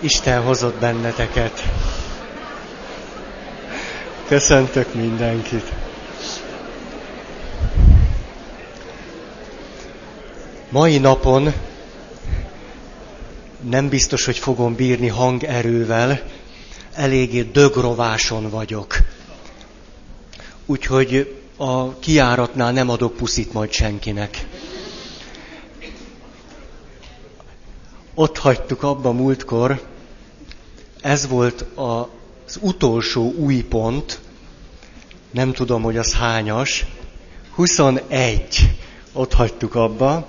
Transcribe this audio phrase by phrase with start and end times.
[0.00, 1.62] Isten hozott benneteket.
[4.26, 5.72] Köszöntök mindenkit.
[10.70, 11.52] Mai napon
[13.60, 16.20] nem biztos, hogy fogom bírni hangerővel,
[16.92, 18.96] eléggé dögrováson vagyok.
[20.66, 24.46] Úgyhogy a kiáratnál nem adok puszit majd senkinek.
[28.14, 29.82] Ott hagytuk abba múltkor,
[31.00, 34.20] ez volt az utolsó új pont,
[35.30, 36.86] nem tudom, hogy az hányas,
[37.54, 38.70] 21,
[39.12, 40.28] ott hagytuk abba,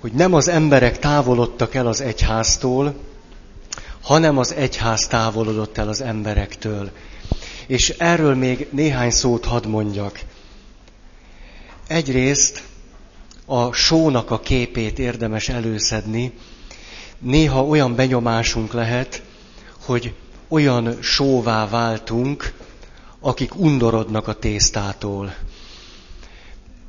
[0.00, 2.94] hogy nem az emberek távolodtak el az egyháztól,
[4.02, 6.90] hanem az egyház távolodott el az emberektől.
[7.66, 10.20] És erről még néhány szót hadd mondjak.
[11.86, 12.62] Egyrészt
[13.46, 16.32] a sónak a képét érdemes előszedni.
[17.18, 19.22] Néha olyan benyomásunk lehet,
[19.84, 20.14] hogy
[20.48, 22.54] olyan sóvá váltunk,
[23.20, 25.34] akik undorodnak a tésztától.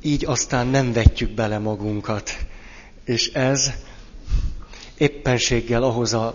[0.02, 2.36] Így aztán nem vetjük bele magunkat.
[3.04, 3.72] És ez
[4.98, 6.34] éppenséggel ahhoz a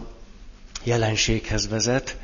[0.84, 2.18] jelenséghez vezet,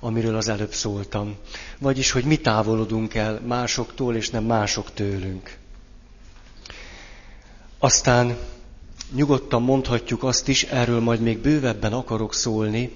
[0.00, 1.36] amiről az előbb szóltam.
[1.78, 5.56] Vagyis, hogy mi távolodunk el másoktól, és nem mások tőlünk.
[7.78, 8.36] Aztán
[9.14, 12.92] nyugodtan mondhatjuk azt is, erről majd még bővebben akarok szólni,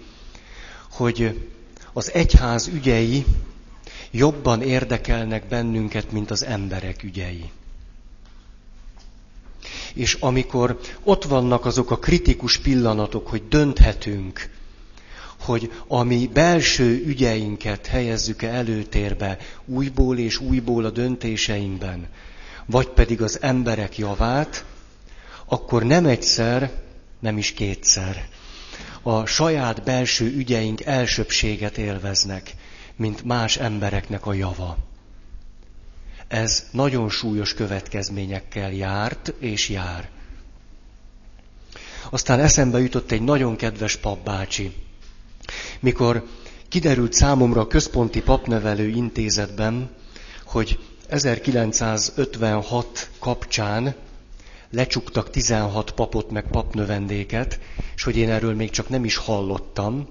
[0.90, 1.48] hogy
[1.92, 3.24] az egyház ügyei
[4.10, 7.50] jobban érdekelnek bennünket, mint az emberek ügyei.
[9.94, 14.50] És amikor ott vannak azok a kritikus pillanatok, hogy dönthetünk,
[15.40, 22.06] hogy a mi belső ügyeinket helyezzük-e előtérbe újból és újból a döntéseinkben,
[22.66, 24.64] vagy pedig az emberek javát,
[25.52, 26.70] akkor nem egyszer,
[27.20, 28.28] nem is kétszer
[29.02, 32.54] a saját belső ügyeink elsőbséget élveznek,
[32.96, 34.76] mint más embereknek a java.
[36.28, 40.08] Ez nagyon súlyos következményekkel járt és jár.
[42.10, 44.72] Aztán eszembe jutott egy nagyon kedves papbácsi.
[45.80, 46.26] Mikor
[46.68, 49.90] kiderült számomra a Központi Papnevelő Intézetben,
[50.44, 53.94] hogy 1956 kapcsán
[54.72, 57.58] lecsuktak 16 papot meg papnövendéket,
[57.94, 60.08] és hogy én erről még csak nem is hallottam,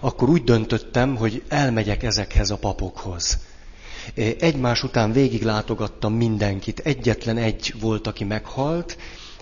[0.00, 3.38] akkor úgy döntöttem, hogy elmegyek ezekhez a papokhoz.
[4.38, 6.78] Egymás után végiglátogattam mindenkit.
[6.78, 8.96] Egyetlen egy volt, aki meghalt,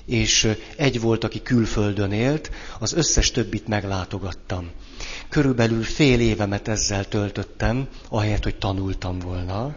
[0.05, 4.71] és egy volt, aki külföldön élt, az összes többit meglátogattam.
[5.29, 9.77] Körülbelül fél évemet ezzel töltöttem, ahelyett, hogy tanultam volna,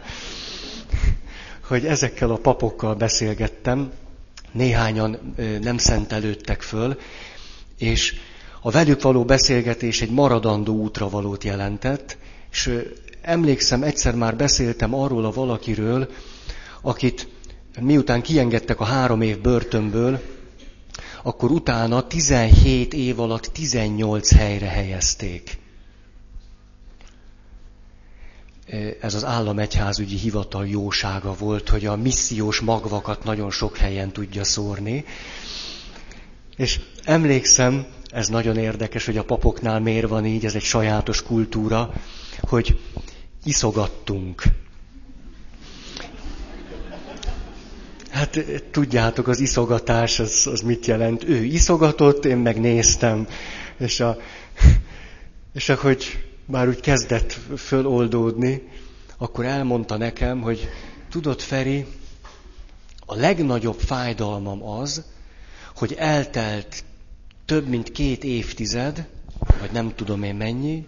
[1.66, 3.92] hogy ezekkel a papokkal beszélgettem,
[4.54, 6.98] néhányan nem szentelődtek föl,
[7.78, 8.14] és
[8.60, 12.16] a velük való beszélgetés egy maradandó útra valót jelentett,
[12.50, 12.70] és
[13.22, 16.08] emlékszem, egyszer már beszéltem arról a valakiről,
[16.82, 17.28] akit
[17.80, 20.20] miután kiengedtek a három év börtönből,
[21.22, 25.58] akkor utána 17 év alatt 18 helyre helyezték.
[29.00, 35.04] Ez az államegyházügyi hivatal jósága volt, hogy a missziós magvakat nagyon sok helyen tudja szórni.
[36.56, 41.92] És emlékszem, ez nagyon érdekes, hogy a papoknál miért van így, ez egy sajátos kultúra,
[42.40, 42.80] hogy
[43.44, 44.42] iszogattunk.
[48.10, 48.38] Hát
[48.70, 51.24] tudjátok, az iszogatás az, az mit jelent?
[51.24, 53.26] Ő iszogatott, én megnéztem.
[53.78, 54.16] És, a,
[55.54, 58.68] és ahogy már úgy kezdett föloldódni,
[59.16, 60.68] akkor elmondta nekem, hogy
[61.10, 61.86] tudod, Feri,
[63.06, 65.04] a legnagyobb fájdalmam az,
[65.76, 66.84] hogy eltelt
[67.44, 69.08] több mint két évtized,
[69.60, 70.86] vagy nem tudom én mennyi,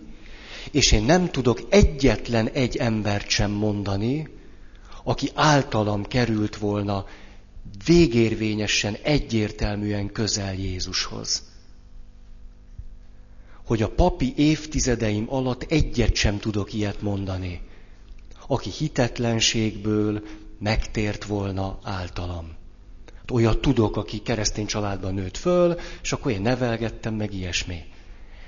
[0.70, 4.28] és én nem tudok egyetlen egy embert sem mondani,
[5.04, 7.06] aki általam került volna
[7.84, 11.42] végérvényesen, egyértelműen közel Jézushoz.
[13.66, 17.60] Hogy a papi évtizedeim alatt egyet sem tudok ilyet mondani,
[18.47, 20.22] aki hitetlenségből
[20.59, 22.54] megtért volna általam.
[23.33, 27.84] Olyat tudok, aki keresztény családban nőtt föl, és akkor én nevelgettem, meg ilyesmi.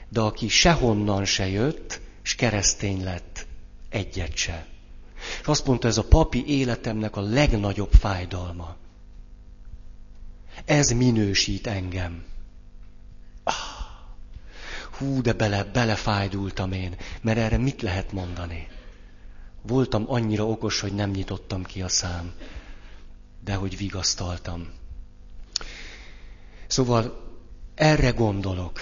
[0.08, 3.46] De aki sehonnan se jött, és keresztény lett,
[3.88, 4.66] egyet se.
[5.40, 8.76] És azt mondta, ez a papi életemnek a legnagyobb fájdalma.
[10.64, 12.24] Ez minősít engem.
[13.44, 13.77] Ah,
[14.98, 18.68] hú, de bele, belefájdultam én, mert erre mit lehet mondani?
[19.62, 22.32] Voltam annyira okos, hogy nem nyitottam ki a szám,
[23.44, 24.68] de hogy vigasztaltam.
[26.66, 27.26] Szóval
[27.74, 28.80] erre gondolok,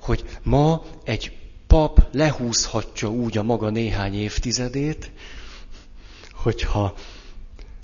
[0.00, 1.36] hogy ma egy
[1.66, 5.10] pap lehúzhatja úgy a maga néhány évtizedét,
[6.32, 6.94] hogyha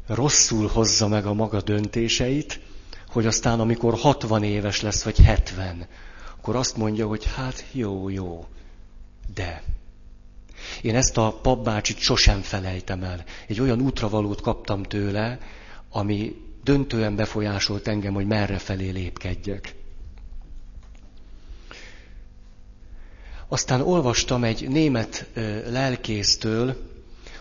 [0.06, 2.60] rosszul hozza meg a maga döntéseit,
[3.08, 5.86] hogy aztán amikor 60 éves lesz, vagy 70,
[6.48, 8.46] akkor azt mondja, hogy hát jó, jó,
[9.34, 9.62] de.
[10.82, 13.24] Én ezt a papbácsit sosem felejtem el.
[13.46, 15.38] Egy olyan útravalót kaptam tőle,
[15.90, 19.74] ami döntően befolyásolt engem, hogy merre felé lépkedjek.
[23.48, 25.26] Aztán olvastam egy német
[25.66, 26.76] lelkésztől,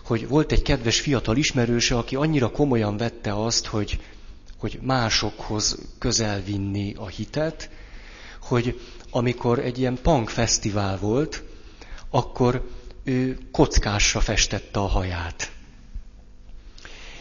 [0.04, 4.00] hogy volt egy kedves fiatal ismerőse, aki annyira komolyan vette azt, hogy,
[4.58, 7.70] hogy másokhoz közel vinni a hitet,
[8.48, 11.44] hogy amikor egy ilyen punk fesztivál volt,
[12.10, 12.70] akkor
[13.04, 15.52] ő kockásra festette a haját.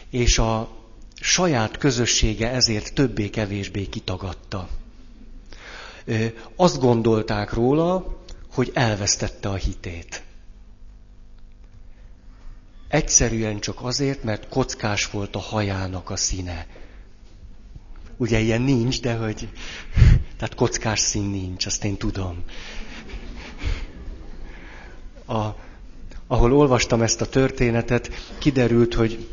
[0.09, 0.69] És a
[1.21, 4.69] saját közössége ezért többé-kevésbé kitagadta.
[6.55, 8.17] Azt gondolták róla,
[8.53, 10.23] hogy elvesztette a hitét.
[12.87, 16.67] Egyszerűen csak azért, mert kockás volt a hajának a színe.
[18.17, 19.47] Ugye ilyen nincs, de hogy...
[20.37, 22.43] Tehát kockás szín nincs, azt én tudom.
[25.25, 25.45] A,
[26.27, 29.27] ahol olvastam ezt a történetet, kiderült, hogy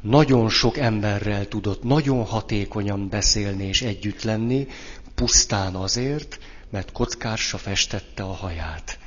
[0.00, 4.66] nagyon sok emberrel tudott nagyon hatékonyan beszélni és együtt lenni,
[5.14, 6.38] pusztán azért,
[6.70, 8.98] mert kockásra festette a haját.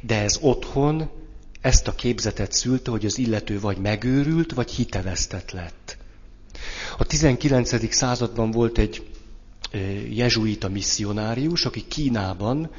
[0.00, 1.10] De ez otthon
[1.60, 5.83] ezt a képzetet szülte, hogy az illető vagy megőrült, vagy hitevesztett lett.
[6.98, 7.94] A 19.
[7.94, 9.06] században volt egy
[10.08, 12.70] jezsuita misszionárius, aki Kínában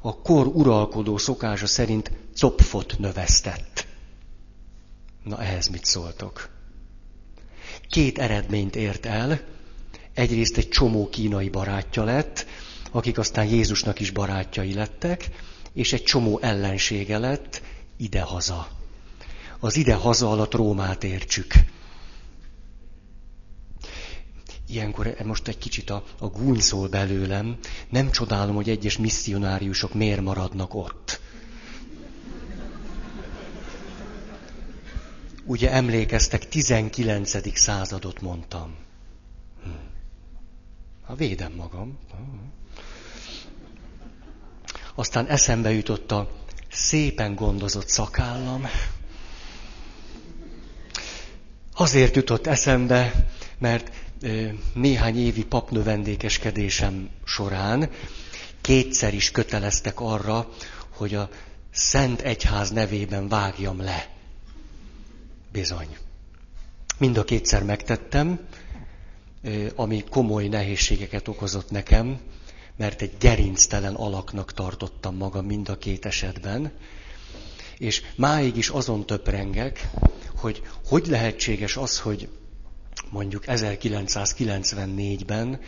[0.00, 3.86] a kor uralkodó szokása szerint copfot növesztett.
[5.24, 6.48] Na ehhez mit szóltok?
[7.88, 9.40] Két eredményt ért el.
[10.14, 12.46] Egyrészt egy csomó kínai barátja lett,
[12.90, 15.28] akik aztán Jézusnak is barátjai lettek,
[15.72, 17.62] és egy csomó ellensége lett
[17.96, 18.68] idehaza.
[19.58, 21.54] Az idehaza alatt Rómát értsük.
[24.72, 27.58] Ilyenkor most egy kicsit a, a gúny szól belőlem.
[27.88, 31.20] Nem csodálom, hogy egyes misszionáriusok miért maradnak ott.
[35.44, 37.58] Ugye emlékeztek, 19.
[37.58, 38.74] századot mondtam.
[39.62, 39.68] Hm.
[41.02, 41.98] Ha védem magam.
[44.94, 46.30] Aztán eszembe jutott a
[46.70, 48.66] szépen gondozott szakállam.
[51.74, 53.28] Azért jutott eszembe,
[53.58, 54.01] mert
[54.74, 57.90] néhány évi papnövendékeskedésem során
[58.60, 60.48] kétszer is köteleztek arra,
[60.88, 61.28] hogy a
[61.72, 64.08] Szent Egyház nevében vágjam le.
[65.52, 65.96] Bizony.
[66.98, 68.40] Mind a kétszer megtettem,
[69.74, 72.20] ami komoly nehézségeket okozott nekem,
[72.76, 76.72] mert egy gerinctelen alaknak tartottam magam mind a két esetben,
[77.78, 79.88] és máig is azon töprengek,
[80.36, 82.28] hogy hogy lehetséges az, hogy
[83.10, 85.60] mondjuk 1994-ben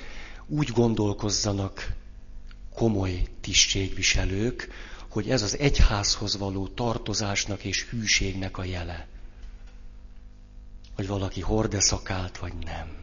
[0.46, 1.92] úgy gondolkozzanak
[2.74, 4.68] komoly tisztségviselők,
[5.08, 9.06] hogy ez az egyházhoz való tartozásnak és hűségnek a jele.
[10.94, 13.02] Hogy valaki horde szakált, vagy nem.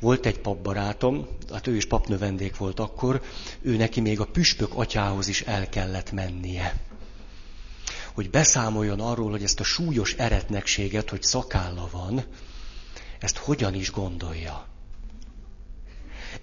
[0.00, 3.22] Volt egy papbarátom, hát ő is papnövendék volt akkor,
[3.60, 6.80] ő neki még a püspök atyához is el kellett mennie.
[8.14, 12.24] Hogy beszámoljon arról, hogy ezt a súlyos eretnekséget, hogy szakálla van,
[13.20, 14.66] ezt hogyan is gondolja.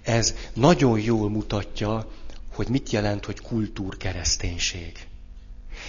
[0.02, 2.10] Ez nagyon jól mutatja,
[2.52, 5.06] hogy mit jelent, hogy kultúrkereszténység.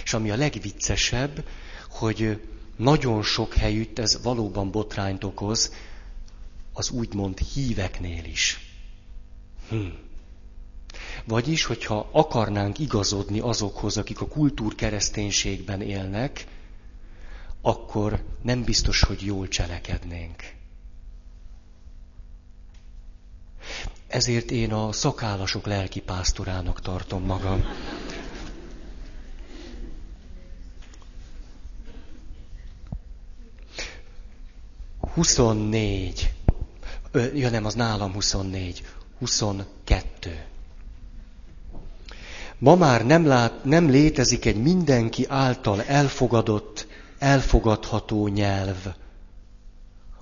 [0.04, 1.44] És ami a legviccesebb,
[1.88, 2.40] hogy
[2.76, 5.72] nagyon sok helyütt ez valóban botrányt okoz,
[6.72, 8.58] az úgymond híveknél is.
[9.68, 9.86] Hm.
[11.24, 16.46] Vagyis, hogyha akarnánk igazodni azokhoz, akik a kultúrkereszténységben élnek,
[17.60, 20.59] akkor nem biztos, hogy jól cselekednénk.
[24.10, 27.64] Ezért én a szakállasok lelki pásztorának tartom magam.
[35.14, 36.32] Huszonnégy.
[37.34, 38.86] Ja nem, az nálam 24.
[39.18, 40.44] 22.
[42.58, 46.86] Ma már nem, lát, nem létezik egy mindenki által elfogadott,
[47.18, 48.86] elfogadható nyelv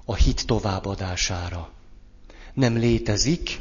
[0.04, 1.71] a hit továbbadására.
[2.54, 3.61] Nem létezik,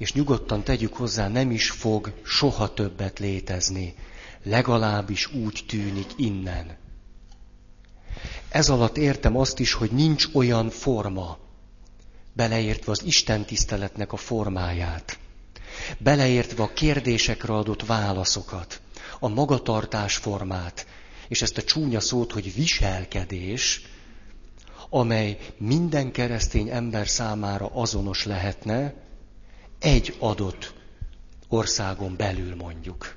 [0.00, 3.94] és nyugodtan tegyük hozzá, nem is fog soha többet létezni.
[4.42, 6.76] Legalábbis úgy tűnik innen.
[8.48, 11.38] Ez alatt értem azt is, hogy nincs olyan forma,
[12.32, 15.18] beleértve az Isten tiszteletnek a formáját,
[15.98, 18.80] beleértve a kérdésekre adott válaszokat,
[19.18, 20.86] a magatartás formát,
[21.28, 23.82] és ezt a csúnya szót, hogy viselkedés,
[24.90, 29.08] amely minden keresztény ember számára azonos lehetne,
[29.80, 30.74] egy adott
[31.48, 33.16] országon belül mondjuk.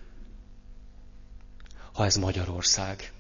[1.93, 3.11] Ha ez Magyarország.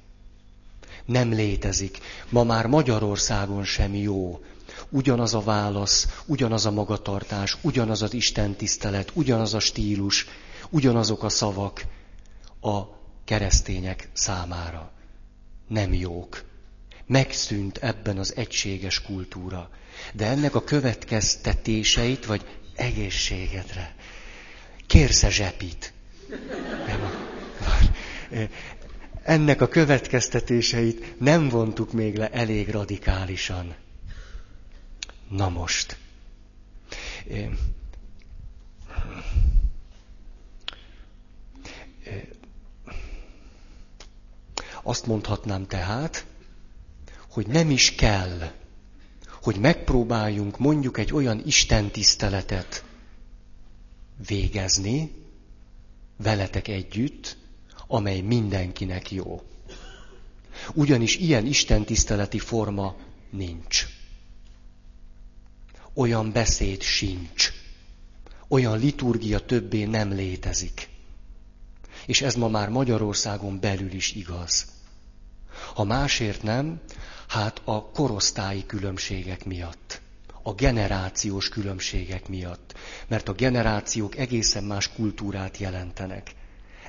[1.05, 1.97] Nem létezik.
[2.29, 4.43] Ma már Magyarországon sem jó.
[4.89, 10.25] Ugyanaz a válasz, ugyanaz a magatartás, ugyanaz az Isten tisztelet, ugyanaz a stílus,
[10.69, 11.85] ugyanazok a szavak
[12.61, 12.81] a
[13.23, 14.91] keresztények számára.
[15.67, 16.43] Nem jók.
[17.05, 19.69] Megszűnt ebben az egységes kultúra.
[20.13, 23.95] De ennek a következtetéseit, vagy egészségedre.
[24.87, 25.93] Kérsz-e zsepit?
[29.23, 33.75] Ennek a következtetéseit nem vontuk még le elég radikálisan.
[35.29, 35.97] Na most.
[44.83, 46.25] Azt mondhatnám tehát,
[47.29, 48.51] hogy nem is kell
[49.43, 52.83] hogy megpróbáljunk mondjuk egy olyan Isten tiszteletet
[54.27, 55.11] végezni
[56.17, 57.37] veletek együtt,
[57.87, 59.41] amely mindenkinek jó.
[60.73, 62.95] Ugyanis ilyen Isten tiszteleti forma
[63.29, 63.85] nincs.
[65.93, 67.51] Olyan beszéd sincs.
[68.47, 70.89] Olyan liturgia többé nem létezik.
[72.05, 74.65] És ez ma már Magyarországon belül is igaz.
[75.73, 76.81] Ha másért nem,
[77.33, 80.01] Hát a korosztályi különbségek miatt,
[80.43, 82.73] a generációs különbségek miatt,
[83.07, 86.35] mert a generációk egészen más kultúrát jelentenek.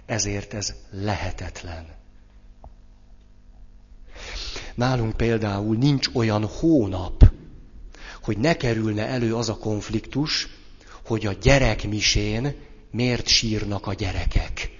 [0.06, 1.86] Ezért ez lehetetlen.
[4.74, 7.30] Nálunk például nincs olyan hónap,
[8.22, 10.48] hogy ne kerülne elő az a konfliktus,
[11.04, 12.54] hogy a gyerekmisén
[12.90, 14.70] miért sírnak a gyerekek.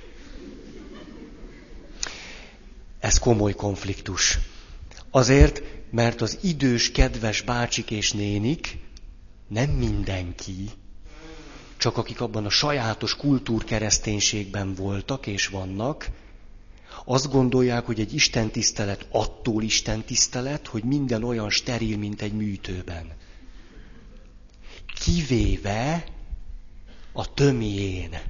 [3.00, 4.38] Ez komoly konfliktus.
[5.14, 8.78] Azért, mert az idős, kedves bácsik és nénik,
[9.49, 10.71] nem mindenki,
[11.76, 16.11] csak akik abban a sajátos kultúrkereszténységben voltak és vannak,
[17.04, 23.12] azt gondolják, hogy egy istentisztelet attól istentisztelet, hogy minden olyan steril, mint egy műtőben.
[25.00, 26.04] Kivéve
[27.12, 28.21] a tömién.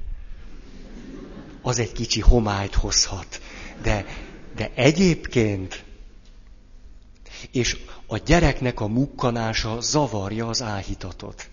[1.61, 3.41] Az egy kicsi homályt hozhat.
[3.81, 4.05] De,
[4.55, 5.84] de egyébként
[7.51, 11.49] és a gyereknek a mukkanása zavarja az áhítatot.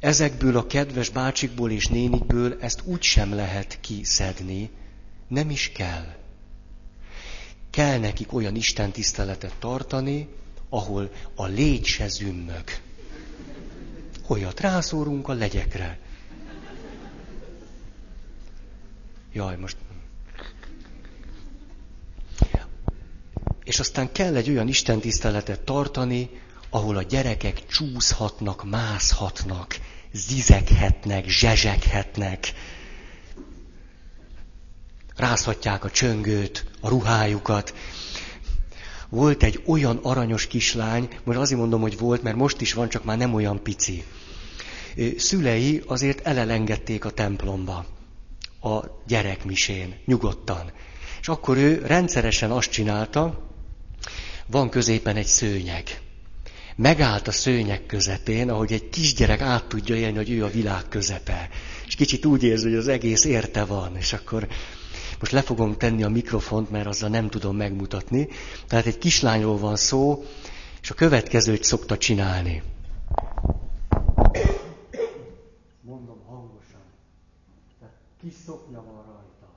[0.00, 4.70] Ezekből a kedves bácsikból és nénikből ezt úgy sem lehet kiszedni,
[5.28, 6.14] nem is kell.
[7.70, 10.28] Kell nekik olyan Isten tiszteletet tartani,
[10.68, 12.64] ahol a légy se zümmög.
[14.26, 15.98] Olyat rászórunk a legyekre.
[19.32, 19.76] Jaj, most
[23.64, 26.30] És aztán kell egy olyan istentiszteletet tartani,
[26.70, 29.78] ahol a gyerekek csúszhatnak, mászhatnak,
[30.12, 32.52] zizeghetnek, zsezseghetnek,
[35.16, 37.74] rázhatják a csöngőt, a ruhájukat.
[39.08, 43.04] Volt egy olyan aranyos kislány, most azért mondom, hogy volt, mert most is van, csak
[43.04, 44.04] már nem olyan pici.
[45.16, 47.86] Szülei azért elelengedték a templomba,
[48.60, 50.72] a gyerekmisén, nyugodtan.
[51.20, 53.51] És akkor ő rendszeresen azt csinálta,
[54.52, 56.00] van középen egy szőnyeg.
[56.76, 61.48] Megállt a szőnyeg közepén, ahogy egy kisgyerek át tudja élni, hogy ő a világ közepe.
[61.86, 63.96] És kicsit úgy érzi, hogy az egész érte van.
[63.96, 64.48] És akkor
[65.20, 68.28] most le fogom tenni a mikrofont, mert azzal nem tudom megmutatni.
[68.66, 70.24] Tehát egy kislányról van szó,
[70.82, 72.62] és a következőt szokta csinálni.
[75.80, 76.82] Mondom hangosan.
[77.78, 79.48] Tehát kis szoknya van rajta.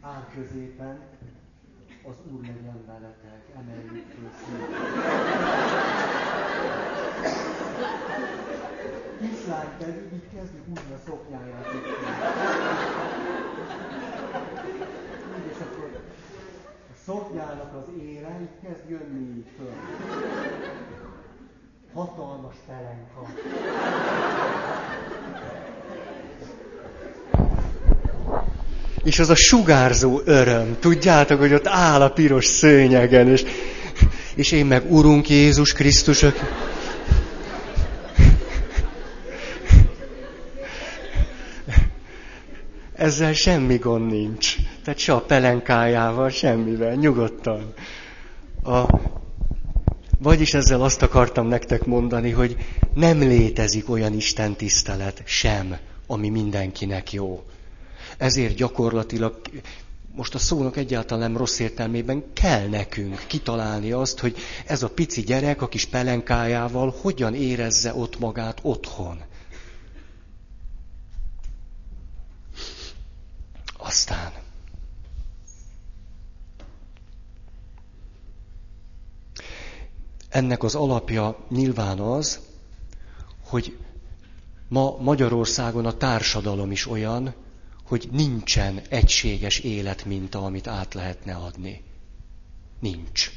[0.00, 0.98] Áll középen,
[2.08, 4.60] az Úr legyen veletek, emeljük föl.
[9.20, 11.66] Kislány pedig így kezdi húzni a szoknyáját.
[15.38, 16.00] Így, és akkor
[16.92, 19.74] a szoknyának az éle így kezd jönni így föl.
[21.92, 23.26] Hatalmas pelenka.
[29.04, 33.44] És az a sugárzó öröm, tudjátok, hogy ott áll a piros szőnyegen, és,
[34.34, 36.34] és én meg Urunk Jézus Krisztusok.
[42.94, 44.54] Ezzel semmi gond nincs.
[44.84, 47.72] Tehát se a pelenkájával, semmivel, nyugodtan.
[48.62, 48.84] A,
[50.22, 52.56] Vagyis ezzel azt akartam nektek mondani, hogy
[52.94, 55.76] nem létezik olyan Isten tisztelet sem,
[56.06, 57.42] ami mindenkinek jó.
[58.20, 59.40] Ezért gyakorlatilag
[60.14, 64.36] most a szónak egyáltalán nem rossz értelmében kell nekünk kitalálni azt, hogy
[64.66, 69.22] ez a pici gyerek a kis pelenkájával hogyan érezze ott magát otthon.
[73.78, 74.32] Aztán.
[80.28, 82.40] Ennek az alapja nyilván az,
[83.48, 83.76] hogy
[84.68, 87.34] ma Magyarországon a társadalom is olyan,
[87.90, 91.82] hogy nincsen egységes életminta, amit át lehetne adni.
[92.80, 93.30] Nincs.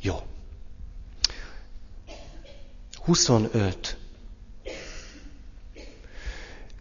[0.00, 0.22] Jó.
[3.04, 3.96] 25.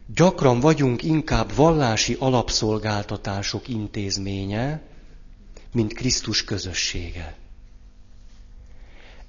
[0.05, 4.81] Gyakran vagyunk inkább vallási alapszolgáltatások intézménye,
[5.71, 7.35] mint Krisztus közössége.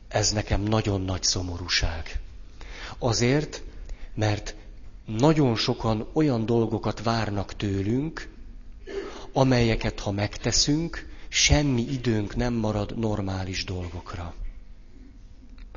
[0.09, 2.21] Ez nekem nagyon nagy szomorúság.
[2.99, 3.63] Azért,
[4.15, 4.55] mert
[5.19, 8.29] nagyon sokan olyan dolgokat várnak tőlünk,
[9.33, 14.35] amelyeket ha megteszünk, semmi időnk nem marad normális dolgokra.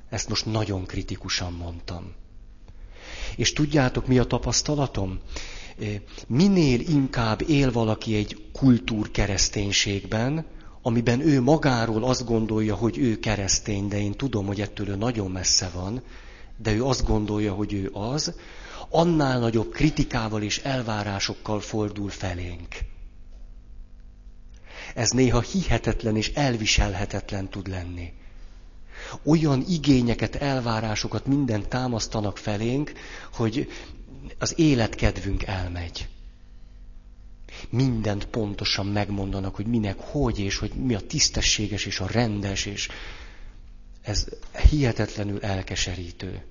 [0.09, 2.13] Ezt most nagyon kritikusan mondtam.
[3.35, 5.19] És tudjátok, mi a tapasztalatom?
[6.27, 10.45] Minél inkább él valaki egy kultúrkereszténységben,
[10.81, 15.31] amiben ő magáról azt gondolja, hogy ő keresztény, de én tudom, hogy ettől ő nagyon
[15.31, 16.01] messze van,
[16.57, 18.33] de ő azt gondolja, hogy ő az,
[18.89, 22.75] annál nagyobb kritikával és elvárásokkal fordul felénk.
[24.95, 28.13] Ez néha hihetetlen és elviselhetetlen tud lenni.
[29.23, 32.91] Olyan igényeket, elvárásokat minden támasztanak felénk,
[33.33, 33.67] hogy
[34.39, 36.07] az életkedvünk elmegy.
[37.69, 42.89] Mindent pontosan megmondanak, hogy minek hogy, és hogy mi a tisztességes és a rendes, és
[44.01, 44.25] ez
[44.69, 46.45] hihetetlenül elkeserítő.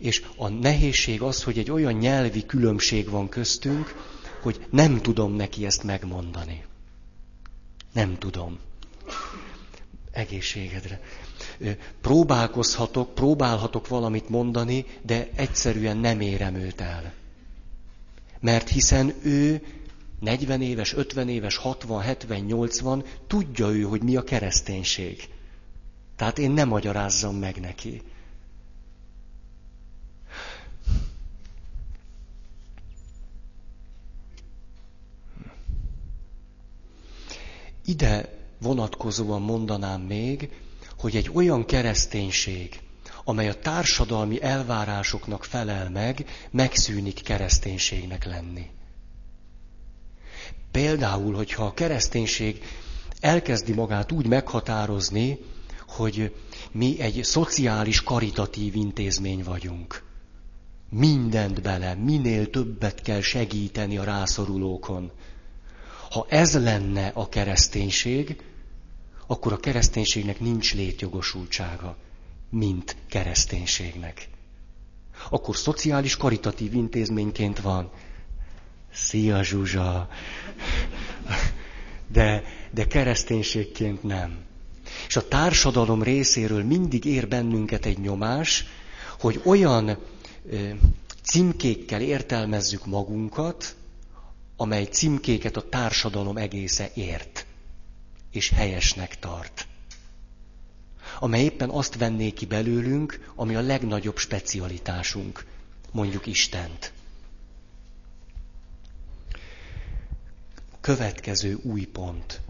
[0.00, 3.94] És a nehézség az, hogy egy olyan nyelvi különbség van köztünk,
[4.42, 6.64] hogy nem tudom neki ezt megmondani.
[7.92, 8.58] Nem tudom.
[10.10, 11.00] Egészségedre.
[12.00, 17.12] Próbálkozhatok, próbálhatok valamit mondani, de egyszerűen nem érem őt el.
[18.40, 19.62] Mert hiszen ő
[20.20, 25.28] 40 éves, 50 éves, 60, 70, 80, tudja ő, hogy mi a kereszténység.
[26.16, 28.02] Tehát én nem magyarázzam meg neki.
[37.90, 38.28] Ide
[38.60, 40.48] vonatkozóan mondanám még,
[40.98, 42.80] hogy egy olyan kereszténység,
[43.24, 48.70] amely a társadalmi elvárásoknak felel meg, megszűnik kereszténységnek lenni.
[50.70, 52.62] Például, hogyha a kereszténység
[53.20, 55.38] elkezdi magát úgy meghatározni,
[55.88, 56.34] hogy
[56.72, 60.02] mi egy szociális karitatív intézmény vagyunk.
[60.90, 65.12] Mindent bele, minél többet kell segíteni a rászorulókon.
[66.10, 68.42] Ha ez lenne a kereszténység,
[69.26, 71.96] akkor a kereszténységnek nincs létjogosultsága,
[72.50, 74.28] mint kereszténységnek.
[75.30, 77.90] Akkor szociális karitatív intézményként van.
[78.92, 80.08] Szia Zsuzsa!
[82.12, 84.38] De, de kereszténységként nem.
[85.06, 88.64] És a társadalom részéről mindig ér bennünket egy nyomás,
[89.18, 89.98] hogy olyan
[90.50, 90.68] ö,
[91.22, 93.74] címkékkel értelmezzük magunkat,
[94.60, 97.46] amely címkéket a társadalom egésze ért,
[98.30, 99.66] és helyesnek tart.
[101.18, 105.44] Amely éppen azt venné ki belőlünk, ami a legnagyobb specialitásunk,
[105.92, 106.92] mondjuk Istent.
[110.80, 112.40] Következő új pont.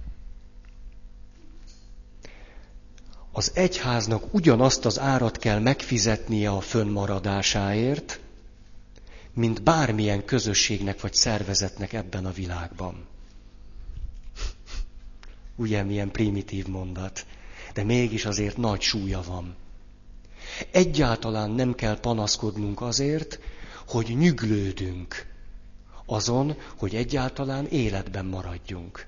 [3.33, 8.21] Az egyháznak ugyanazt az árat kell megfizetnie a fönnmaradásáért,
[9.41, 13.07] mint bármilyen közösségnek vagy szervezetnek ebben a világban.
[15.57, 17.27] Ugye milyen primitív mondat,
[17.75, 19.57] de mégis azért nagy súlya van.
[20.71, 23.39] Egyáltalán nem kell panaszkodnunk azért,
[23.87, 25.27] hogy nyüglődünk
[26.07, 29.07] azon, hogy egyáltalán életben maradjunk.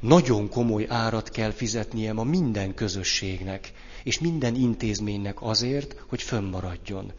[0.00, 3.72] Nagyon komoly árat kell fizetnie ma minden közösségnek,
[4.04, 7.12] és minden intézménynek azért, hogy fönnmaradjon.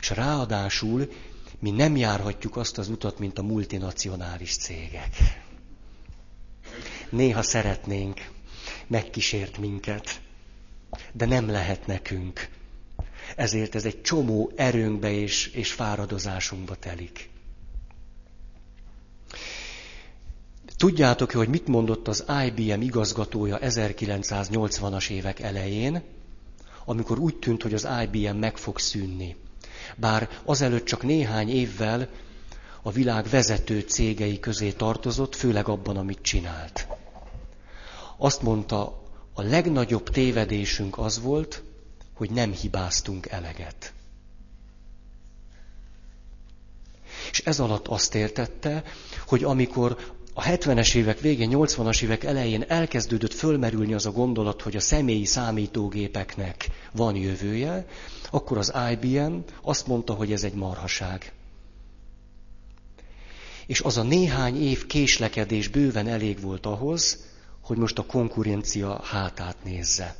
[0.00, 1.12] És ráadásul
[1.58, 5.16] mi nem járhatjuk azt az utat, mint a multinacionális cégek.
[7.08, 8.30] Néha szeretnénk,
[8.86, 10.20] megkísért minket,
[11.12, 12.48] de nem lehet nekünk.
[13.36, 17.28] Ezért ez egy csomó erőnkbe és, és fáradozásunkba telik.
[20.76, 26.02] Tudjátok, hogy mit mondott az IBM igazgatója 1980-as évek elején,
[26.84, 29.36] amikor úgy tűnt, hogy az IBM meg fog szűnni.
[29.96, 32.08] Bár azelőtt csak néhány évvel
[32.82, 36.86] a világ vezető cégei közé tartozott, főleg abban, amit csinált.
[38.16, 39.02] Azt mondta,
[39.34, 41.62] a legnagyobb tévedésünk az volt,
[42.14, 43.92] hogy nem hibáztunk eleget.
[47.30, 48.82] És ez alatt azt értette,
[49.26, 54.76] hogy amikor a 70-es évek végén, 80-as évek elején elkezdődött fölmerülni az a gondolat, hogy
[54.76, 57.86] a személyi számítógépeknek van jövője,
[58.30, 61.32] akkor az IBM azt mondta, hogy ez egy marhaság.
[63.66, 67.24] És az a néhány év késlekedés bőven elég volt ahhoz,
[67.60, 70.16] hogy most a konkurencia hátát nézze.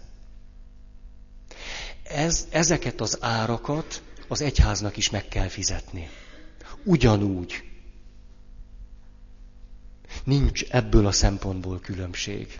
[2.03, 6.09] Ez, ezeket az árakat az egyháznak is meg kell fizetni.
[6.85, 7.63] Ugyanúgy.
[10.25, 12.59] Nincs ebből a szempontból különbség.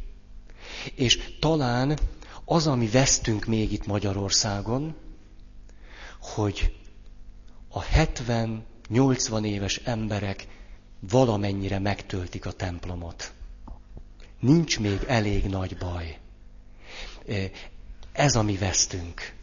[0.95, 1.99] És talán
[2.45, 4.95] az, ami vesztünk még itt Magyarországon,
[6.21, 6.77] hogy
[7.69, 10.47] a 70-80 éves emberek
[11.01, 13.33] valamennyire megtöltik a templomot.
[14.41, 16.19] Nincs még elég nagy baj.
[18.13, 19.35] Ez a mi vesztünk.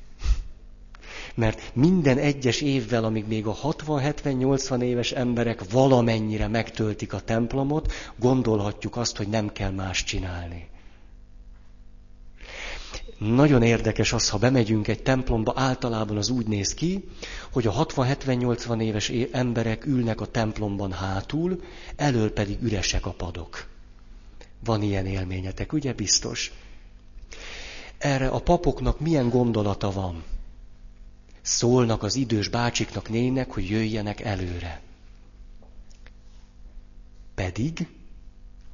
[1.42, 8.96] Mert minden egyes évvel, amíg még a 60-70-80 éves emberek valamennyire megtöltik a templomot, gondolhatjuk
[8.96, 10.68] azt, hogy nem kell más csinálni.
[13.18, 17.10] Nagyon érdekes az, ha bemegyünk egy templomba, általában az úgy néz ki,
[17.52, 21.62] hogy a 60-70-80 éves emberek ülnek a templomban hátul,
[21.96, 23.68] elől pedig üresek a padok.
[24.64, 26.54] Van ilyen élményetek, ugye biztos?
[27.98, 30.24] Erre a papoknak milyen gondolata van?
[31.42, 34.82] Szólnak az idős bácsiknak, nének, hogy jöjjenek előre.
[37.36, 37.88] Pedig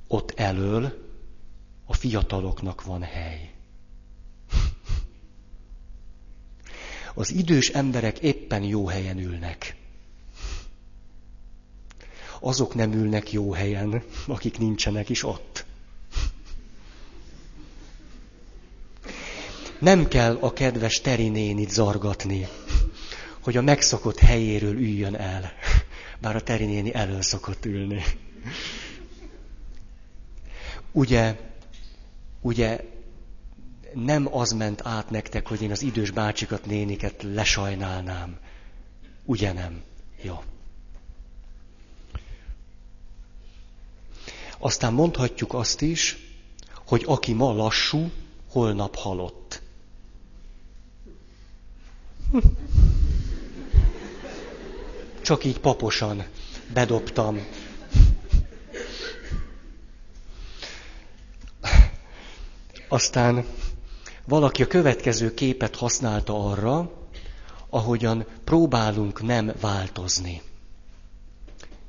[0.07, 1.05] ott elől
[1.85, 3.51] a fiataloknak van hely.
[7.13, 9.75] Az idős emberek éppen jó helyen ülnek.
[12.39, 15.66] Azok nem ülnek jó helyen, akik nincsenek is ott.
[19.79, 22.47] Nem kell a kedves terinénit zargatni,
[23.39, 25.51] hogy a megszokott helyéről üljön el.
[26.21, 28.03] Bár a terinéni elől szokott ülni.
[30.91, 31.39] Ugye,
[32.41, 32.83] ugye
[33.93, 38.37] nem az ment át nektek, hogy én az idős bácsikat, néniket lesajnálnám.
[39.25, 39.83] Ugye nem?
[40.21, 40.43] Jó.
[44.57, 46.17] Aztán mondhatjuk azt is,
[46.85, 48.11] hogy aki ma lassú,
[48.49, 49.46] holnap halott.
[55.21, 56.25] Csak így paposan
[56.73, 57.45] bedobtam.
[62.87, 63.45] Aztán
[64.25, 66.91] valaki a következő képet használta arra,
[67.69, 70.41] ahogyan próbálunk nem változni.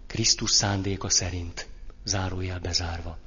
[0.06, 1.66] Krisztus szándéka szerint,
[2.04, 3.18] zárójel bezárva.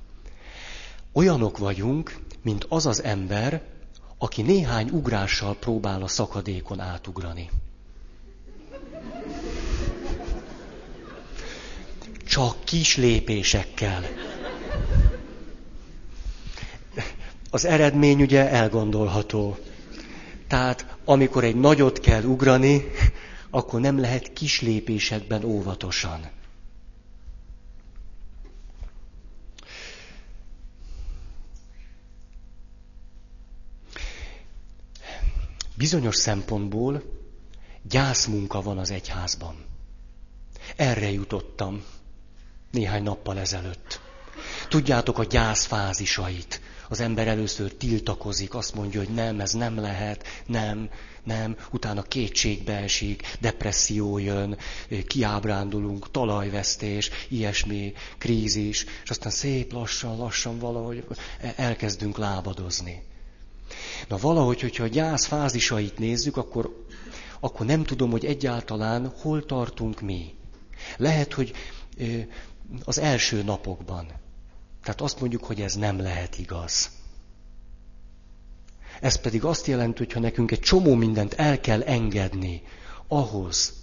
[1.14, 3.62] Olyanok vagyunk, mint az az ember,
[4.24, 7.50] aki néhány ugrással próbál a szakadékon átugrani.
[12.28, 14.04] Csak kis lépésekkel.
[17.50, 19.58] Az eredmény ugye elgondolható.
[20.48, 22.84] Tehát amikor egy nagyot kell ugrani,
[23.50, 26.30] akkor nem lehet kis lépésekben óvatosan.
[35.82, 37.04] Bizonyos szempontból
[37.90, 39.56] gyászmunka van az egyházban.
[40.76, 41.84] Erre jutottam
[42.72, 44.00] néhány nappal ezelőtt.
[44.70, 46.62] Tudjátok a gyász fázisait.
[46.90, 50.90] Az ember először tiltakozik, azt mondja, hogy nem, ez nem lehet, nem,
[51.24, 54.58] nem, utána kétségbe esik, depresszió jön,
[55.08, 61.06] kiábrándulunk, talajvesztés, ilyesmi, krízis, és aztán szép lassan, lassan valahogy
[61.56, 63.10] elkezdünk lábadozni.
[64.08, 66.86] Na valahogy, hogyha a gyász fázisait nézzük, akkor,
[67.40, 70.34] akkor nem tudom, hogy egyáltalán hol tartunk mi.
[70.98, 71.54] Lehet, hogy
[72.84, 74.08] az első napokban.
[74.84, 76.90] Tehát azt mondjuk, hogy ez nem lehet igaz.
[79.02, 82.62] Ez pedig azt jelenti, hogy ha nekünk egy csomó mindent el kell engedni
[83.08, 83.74] ahhoz,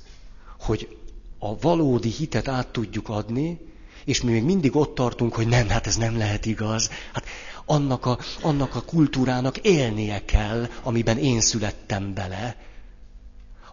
[0.61, 0.97] hogy
[1.39, 3.68] a valódi hitet át tudjuk adni,
[4.09, 6.91] és mi még mindig ott tartunk, hogy nem, hát ez nem lehet igaz.
[7.13, 7.25] Hát
[7.65, 12.57] annak a, annak a kultúrának élnie kell, amiben én születtem bele,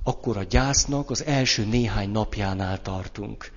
[0.03, 3.51] akkor a gyásznak az első néhány napjánál tartunk.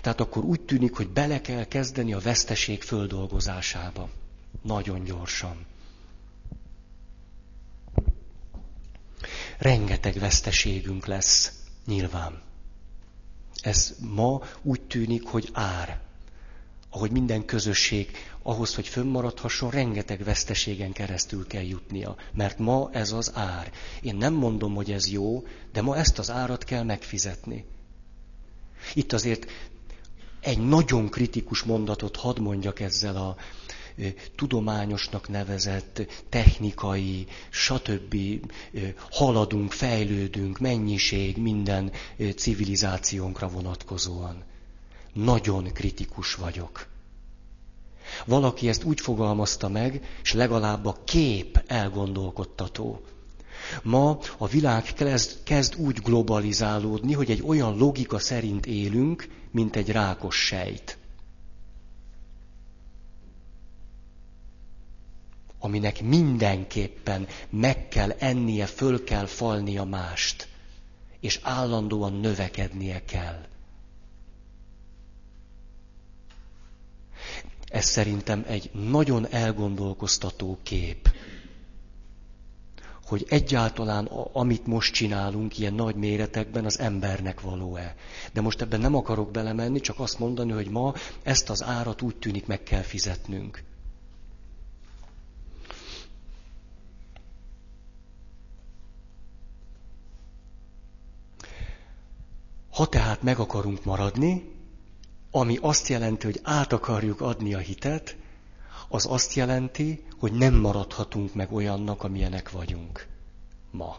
[0.00, 4.08] Tehát akkor úgy tűnik, hogy bele kell kezdeni a veszteség földolgozásába.
[4.62, 5.66] Nagyon gyorsan.
[9.58, 11.52] Rengeteg veszteségünk lesz,
[11.86, 12.50] nyilván.
[13.62, 16.00] Ez ma úgy tűnik, hogy ár.
[16.90, 18.10] Ahogy minden közösség,
[18.42, 22.16] ahhoz, hogy fönnmaradhasson, rengeteg veszteségen keresztül kell jutnia.
[22.32, 23.72] Mert ma ez az ár.
[24.02, 27.64] Én nem mondom, hogy ez jó, de ma ezt az árat kell megfizetni.
[28.94, 29.46] Itt azért
[30.40, 33.36] egy nagyon kritikus mondatot hadd mondjak ezzel a
[34.36, 38.16] tudományosnak nevezett, technikai, stb.
[39.10, 41.92] haladunk, fejlődünk, mennyiség, minden
[42.36, 44.44] civilizációnkra vonatkozóan.
[45.12, 46.86] Nagyon kritikus vagyok.
[48.26, 53.00] Valaki ezt úgy fogalmazta meg, és legalább a kép elgondolkodtató.
[53.82, 59.90] Ma a világ kezd, kezd úgy globalizálódni, hogy egy olyan logika szerint élünk, mint egy
[59.90, 60.98] rákos sejt.
[65.62, 70.48] Aminek mindenképpen meg kell ennie, föl kell falnia mást,
[71.20, 73.46] és állandóan növekednie kell.
[77.68, 81.08] Ez szerintem egy nagyon elgondolkoztató kép,
[83.06, 87.94] hogy egyáltalán amit most csinálunk ilyen nagy méretekben, az embernek való-e.
[88.32, 92.16] De most ebben nem akarok belemenni, csak azt mondani, hogy ma ezt az árat úgy
[92.16, 93.62] tűnik meg kell fizetnünk.
[102.72, 104.50] Ha tehát meg akarunk maradni,
[105.30, 108.16] ami azt jelenti, hogy át akarjuk adni a hitet,
[108.88, 113.06] az azt jelenti, hogy nem maradhatunk meg olyannak, amilyenek vagyunk
[113.70, 113.98] ma.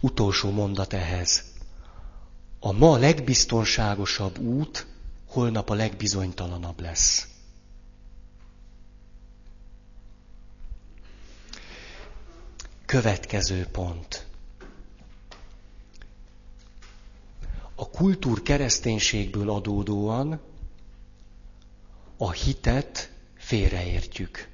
[0.00, 1.44] Utolsó mondat ehhez.
[2.60, 4.86] A ma legbiztonságosabb út
[5.28, 7.28] holnap a legbizonytalanabb lesz.
[12.88, 14.26] Következő pont.
[17.74, 20.40] A kultúr kereszténységből adódóan
[22.16, 24.48] a hitet félreértjük.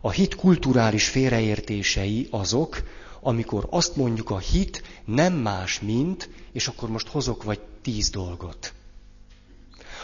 [0.00, 2.82] A hit kulturális félreértései azok,
[3.20, 8.72] amikor azt mondjuk, a hit nem más, mint, és akkor most hozok vagy tíz dolgot.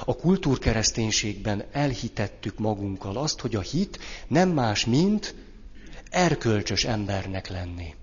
[0.05, 5.35] A kultúrkereszténységben elhitettük magunkkal azt, hogy a hit nem más, mint
[6.15, 7.95] erkölcsös embernek lenni,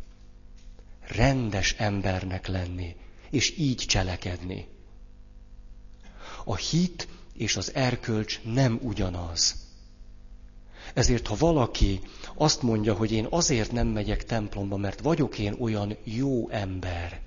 [1.07, 2.95] rendes embernek lenni,
[3.29, 4.67] és így cselekedni.
[6.45, 9.55] A hit és az erkölcs nem ugyanaz.
[10.93, 11.99] Ezért, ha valaki
[12.35, 17.19] azt mondja, hogy én azért nem megyek templomba, mert vagyok én olyan jó ember,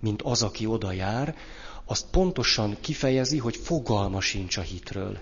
[0.00, 1.36] mint az, aki oda jár,
[1.84, 5.20] azt pontosan kifejezi, hogy fogalma sincs a hitről.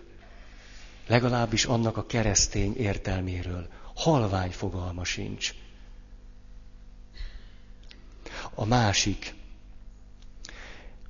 [1.07, 3.69] Legalábbis annak a keresztény értelméről
[4.01, 5.55] halvány fogalma sincs.
[8.55, 9.35] A másik.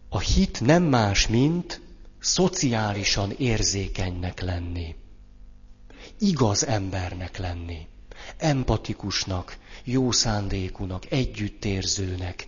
[0.09, 1.81] A hit nem más, mint
[2.20, 4.94] szociálisan érzékenynek lenni.
[6.18, 7.87] Igaz embernek lenni.
[8.37, 12.46] Empatikusnak, jó szándékúnak, együttérzőnek.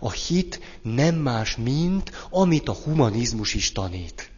[0.00, 4.29] A hit nem más, mint amit a humanizmus is tanít.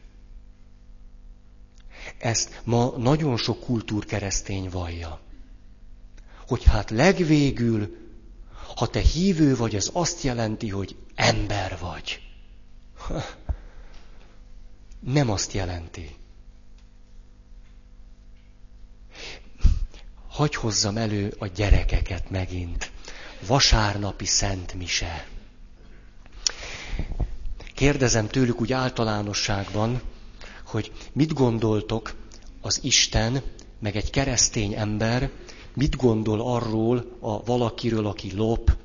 [2.23, 5.21] Ezt ma nagyon sok kultúrkeresztény vallja.
[6.47, 7.97] Hogy hát legvégül,
[8.77, 12.21] ha te hívő vagy, ez azt jelenti, hogy ember vagy.
[15.01, 16.17] Nem azt jelenti.
[20.29, 22.91] Hagy hozzam elő a gyerekeket megint.
[23.47, 25.27] Vasárnapi Szent Mise.
[27.75, 30.03] Kérdezem tőlük úgy általánosságban,
[30.73, 32.15] hogy mit gondoltok
[32.61, 33.43] az Isten,
[33.81, 35.31] meg egy keresztény ember,
[35.75, 38.77] mit gondol arról a valakiről, aki lop,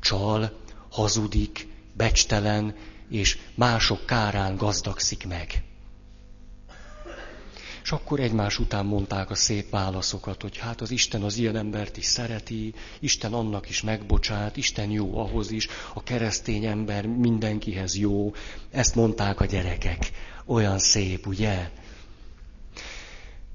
[0.00, 0.52] csal,
[0.90, 2.74] hazudik, becstelen,
[3.08, 5.64] és mások kárán gazdagszik meg.
[7.92, 11.96] És akkor egymás után mondták a szép válaszokat, hogy hát az Isten az ilyen embert
[11.96, 18.32] is szereti, Isten annak is megbocsát, Isten jó ahhoz is, a keresztény ember mindenkihez jó.
[18.70, 20.10] Ezt mondták a gyerekek.
[20.46, 21.70] Olyan szép, ugye?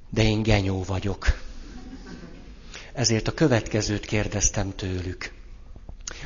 [0.09, 1.25] De én genyó vagyok.
[2.93, 5.33] Ezért a következőt kérdeztem tőlük.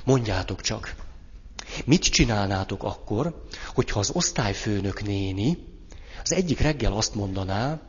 [0.03, 0.95] Mondjátok csak,
[1.85, 5.57] mit csinálnátok akkor, hogyha az osztályfőnök néni
[6.23, 7.79] az egyik reggel azt mondaná,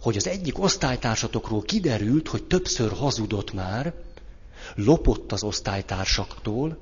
[0.00, 3.94] hogy az egyik osztálytársatokról kiderült, hogy többször hazudott már,
[4.74, 6.78] lopott az osztálytársaktól,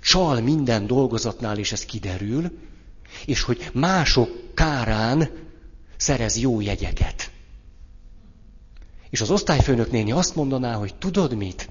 [0.00, 2.58] csal minden dolgozatnál, és ez kiderül,
[3.26, 5.30] és hogy mások kárán
[5.96, 7.30] szerez jó jegyeket.
[9.10, 11.68] És az osztályfőnök néni azt mondaná, hogy tudod mit?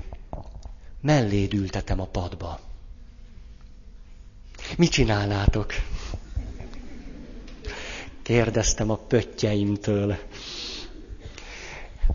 [1.02, 2.60] Melléd ültetem a padba.
[4.78, 5.74] Mit csinálnátok?
[8.22, 10.18] Kérdeztem a pöttyeimtől.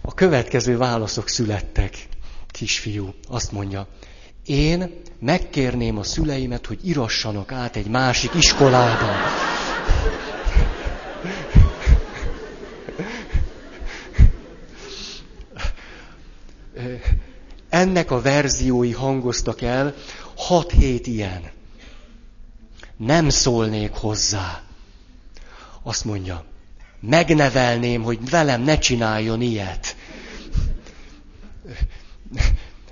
[0.03, 2.09] A következő válaszok születtek.
[2.48, 3.87] Kisfiú azt mondja,
[4.46, 9.12] én megkérném a szüleimet, hogy irassanak át egy másik iskolába.
[17.68, 19.94] Ennek a verziói hangoztak el,
[20.37, 21.50] hat hét ilyen.
[22.96, 24.62] Nem szólnék hozzá.
[25.83, 26.44] Azt mondja,
[27.00, 29.96] megnevelném, hogy velem ne csináljon ilyet.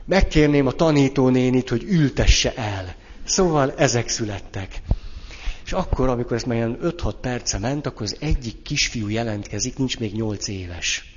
[0.05, 2.95] Megkérném a tanítónénit, hogy ültesse el.
[3.25, 4.81] Szóval ezek születtek.
[5.65, 9.99] És akkor, amikor ez már ilyen 5-6 perce ment, akkor az egyik kisfiú jelentkezik, nincs
[9.99, 11.17] még 8 éves.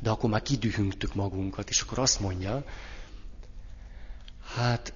[0.00, 2.64] De akkor már kidühüngtük magunkat, és akkor azt mondja,
[4.54, 4.92] hát,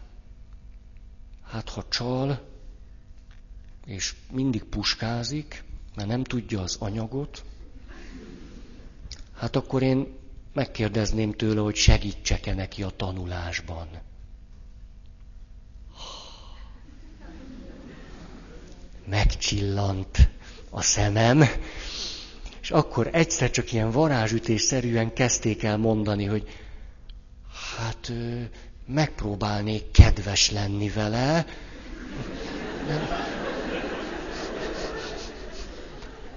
[1.50, 2.48] hát ha csal,
[3.86, 5.64] és mindig puskázik,
[5.96, 7.44] mert nem tudja az anyagot,
[9.34, 10.06] hát akkor én
[10.52, 13.88] megkérdezném tőle, hogy segítsek-e neki a tanulásban.
[19.04, 20.28] Megcsillant
[20.70, 21.44] a szemem,
[22.60, 26.48] és akkor egyszer csak ilyen varázsütésszerűen kezdték el mondani, hogy
[27.76, 28.12] hát
[28.86, 31.46] megpróbálnék kedves lenni vele.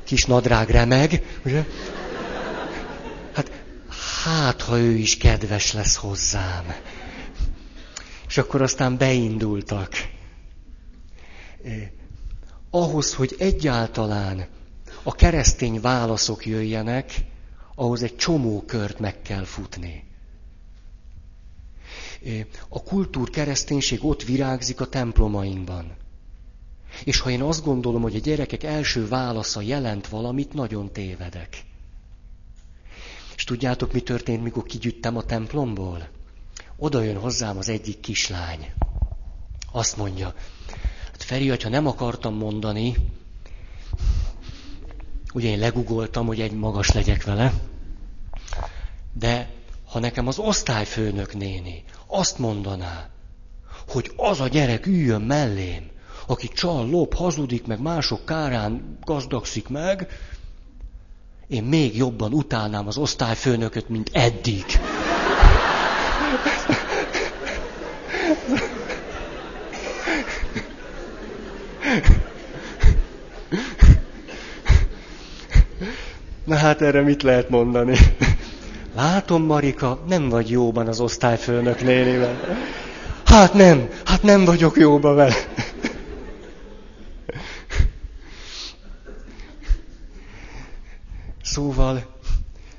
[0.09, 1.65] Kis nadrág remeg, ugye?
[3.33, 3.51] Hát,
[4.23, 6.73] hát, ha ő is kedves lesz hozzám.
[8.27, 9.89] És akkor aztán beindultak.
[12.69, 14.47] Ahhoz, hogy egyáltalán
[15.03, 17.13] a keresztény válaszok jöjjenek,
[17.75, 20.03] ahhoz egy csomó kört meg kell futni.
[22.69, 25.97] A kultúr kereszténység ott virágzik a templomainkban.
[27.03, 31.63] És ha én azt gondolom, hogy a gyerekek első válasza jelent valamit, nagyon tévedek.
[33.35, 36.07] És tudjátok, mi történt, mikor kigyüttem a templomból?
[36.77, 38.71] Oda jön hozzám az egyik kislány.
[39.71, 40.33] Azt mondja,
[41.11, 42.95] hát Feri, ha nem akartam mondani,
[45.33, 47.53] ugye én legugoltam, hogy egy magas legyek vele,
[49.13, 49.49] de
[49.85, 53.09] ha nekem az osztályfőnök néni azt mondaná,
[53.87, 55.88] hogy az a gyerek üljön mellém,
[56.29, 60.07] aki csal, lop, hazudik, meg mások kárán gazdagszik meg,
[61.47, 64.65] én még jobban utálnám az osztályfőnököt, mint eddig.
[76.43, 77.97] Na hát erre mit lehet mondani?
[78.95, 82.39] Látom, Marika, nem vagy jóban az osztályfőnök nénivel.
[83.25, 85.35] Hát nem, hát nem vagyok jóban vele.
[91.51, 92.05] Szóval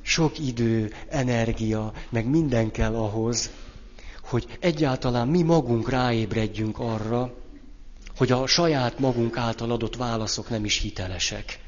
[0.00, 3.50] sok idő, energia, meg minden kell ahhoz,
[4.22, 7.34] hogy egyáltalán mi magunk ráébredjünk arra,
[8.16, 11.60] hogy a saját magunk által adott válaszok nem is hitelesek.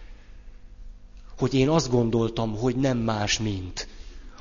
[1.38, 3.88] Hogy én azt gondoltam, hogy nem más, mint.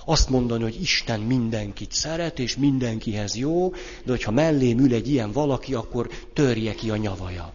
[0.05, 3.69] Azt mondani, hogy Isten mindenkit szeret, és mindenkihez jó,
[4.03, 7.53] de hogyha mellém ül egy ilyen valaki, akkor törje ki a nyavaja.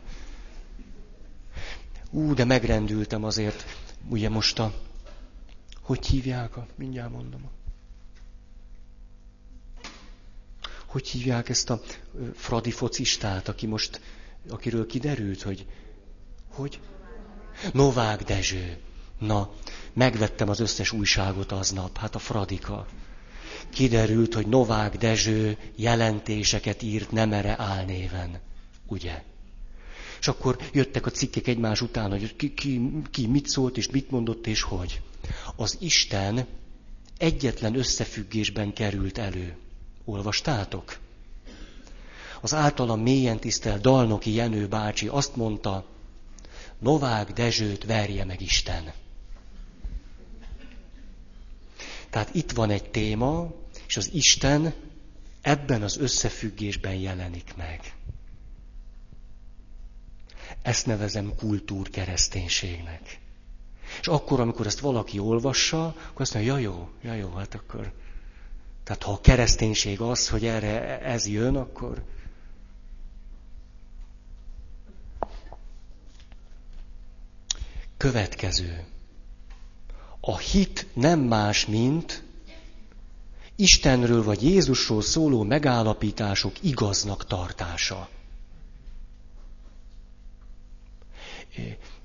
[2.11, 3.65] Ú, de megrendültem azért,
[4.09, 4.73] ugye most a
[5.87, 7.51] hogy hívják a, mindjárt mondom.
[10.87, 11.81] Hogy hívják ezt a
[12.35, 14.01] fradi focistát, aki most,
[14.49, 15.67] akiről kiderült, hogy,
[16.49, 16.81] hogy?
[17.73, 18.79] Novák Dezső.
[19.19, 19.53] Na,
[19.93, 22.87] megvettem az összes újságot aznap, hát a Fradika.
[23.71, 28.41] Kiderült, hogy Novák Dezső jelentéseket írt nem erre álnéven.
[28.87, 29.23] Ugye?
[30.21, 34.11] És akkor jöttek a cikkek egymás után, hogy ki, ki, ki mit szólt, és mit
[34.11, 35.01] mondott, és hogy.
[35.57, 36.47] Az Isten
[37.19, 39.57] egyetlen összefüggésben került elő.
[40.05, 40.99] Olvastátok?
[42.41, 45.87] Az általam mélyen tisztelt Dalnoki Jenő bácsi azt mondta,
[46.79, 48.93] Novák Dezsőt verje meg Isten.
[52.11, 53.53] Tehát itt van egy téma,
[53.87, 54.75] és az Isten
[55.41, 57.95] ebben az összefüggésben jelenik meg.
[60.63, 63.19] Ezt nevezem kultúrkereszténységnek.
[64.01, 67.93] És akkor, amikor ezt valaki olvassa, akkor azt mondja, ja jó, ja jó, hát akkor
[68.87, 72.03] Tehát ha a kereszténység az, hogy erre ez jön, akkor...
[77.97, 78.85] Következő.
[80.21, 82.23] A hit nem más, mint
[83.57, 88.09] Istenről vagy Jézusról szóló megállapítások igaznak tartása.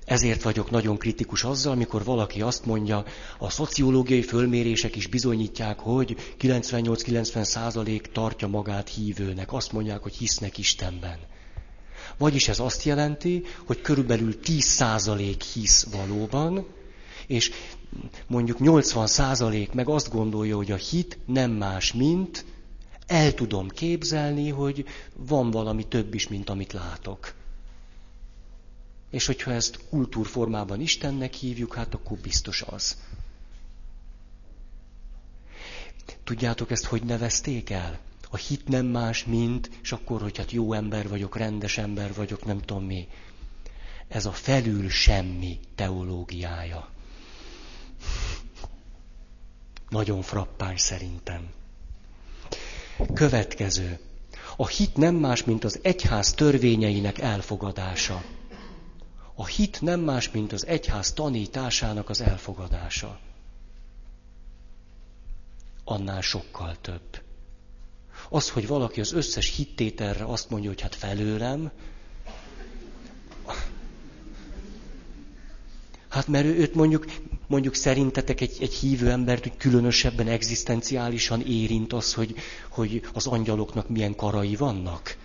[0.04, 3.04] Ezért vagyok nagyon kritikus azzal, amikor valaki azt mondja,
[3.38, 9.52] a szociológiai fölmérések is bizonyítják, hogy 98-90 százalék tartja magát hívőnek.
[9.52, 11.18] Azt mondják, hogy hisznek Istenben.
[12.18, 16.66] Vagyis ez azt jelenti, hogy körülbelül 10 százalék hisz valóban,
[17.26, 17.50] és
[18.26, 22.44] mondjuk 80 százalék meg azt gondolja, hogy a hit nem más, mint
[23.06, 24.84] el tudom képzelni, hogy
[25.16, 27.34] van valami több is, mint amit látok.
[29.12, 32.96] És hogyha ezt kultúrformában Istennek hívjuk, hát akkor biztos az.
[36.24, 37.98] Tudjátok ezt, hogy nevezték el?
[38.30, 42.44] A hit nem más, mint, és akkor, hogy hát jó ember vagyok, rendes ember vagyok,
[42.44, 43.08] nem tudom mi.
[44.08, 46.88] Ez a felül semmi teológiája.
[49.88, 51.50] Nagyon frappáns szerintem.
[53.14, 53.98] Következő.
[54.56, 58.22] A hit nem más, mint az egyház törvényeinek elfogadása.
[59.42, 63.18] A hit nem más, mint az egyház tanításának az elfogadása.
[65.84, 67.22] Annál sokkal több.
[68.28, 71.70] Az, hogy valaki az összes hittételre azt mondja, hogy hát felőlem,
[76.08, 77.06] Hát mert őt mondjuk,
[77.46, 82.34] mondjuk szerintetek egy, egy hívő embert hogy különösebben egzisztenciálisan érint az, hogy,
[82.68, 85.16] hogy az angyaloknak milyen karai vannak.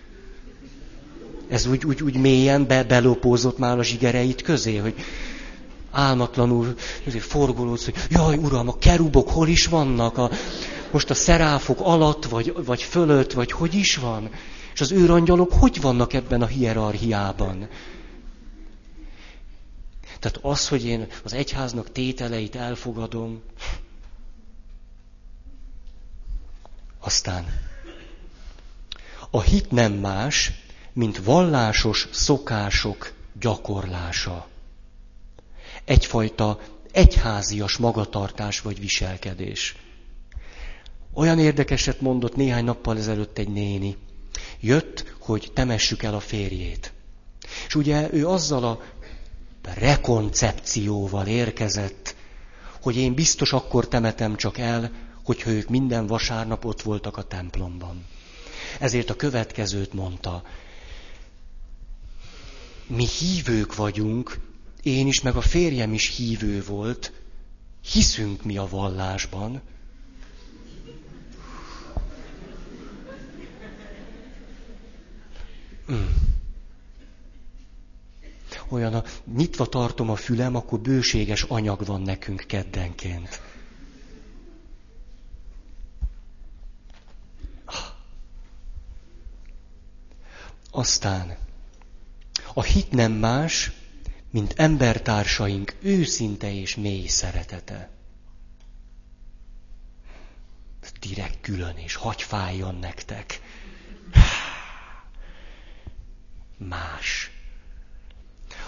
[1.48, 4.94] Ez úgy, úgy, úgy mélyen be, belopózott már a zsigereit közé, hogy
[5.90, 6.74] álmatlanul
[7.18, 10.30] forgolódsz, hogy jaj, uram, a kerubok hol is vannak, a,
[10.90, 14.30] most a szeráfok alatt, vagy, vagy fölött, vagy hogy is van?
[14.74, 17.68] És az őrangyalok hogy vannak ebben a hierarchiában?
[20.20, 23.42] Tehát az, hogy én az egyháznak tételeit elfogadom,
[27.00, 27.44] aztán
[29.30, 30.52] a hit nem más,
[30.98, 34.46] mint vallásos szokások gyakorlása.
[35.84, 36.60] Egyfajta
[36.92, 39.76] egyházias magatartás vagy viselkedés.
[41.14, 43.96] Olyan érdekeset mondott néhány nappal ezelőtt egy néni.
[44.60, 46.92] Jött, hogy temessük el a férjét.
[47.66, 48.82] És ugye ő azzal a
[49.74, 52.14] rekoncepcióval érkezett,
[52.82, 54.90] hogy én biztos akkor temetem csak el,
[55.24, 58.04] hogyha ők minden vasárnap ott voltak a templomban.
[58.80, 60.42] Ezért a következőt mondta.
[62.88, 64.38] Mi hívők vagyunk,
[64.82, 67.12] én is, meg a férjem is hívő volt,
[67.92, 69.60] hiszünk mi a vallásban.
[75.92, 76.18] Mm
[78.68, 79.04] olyan a,
[79.36, 83.40] nyitva tartom a fülem, akkor bőséges anyag van nekünk keddenként.
[90.70, 91.36] Aztán
[92.54, 93.72] a hit nem más,
[94.30, 97.90] mint embertársaink őszinte és mély szeretete.
[101.00, 103.40] Direkt külön, és hagy fájjon nektek.
[106.56, 107.30] Más.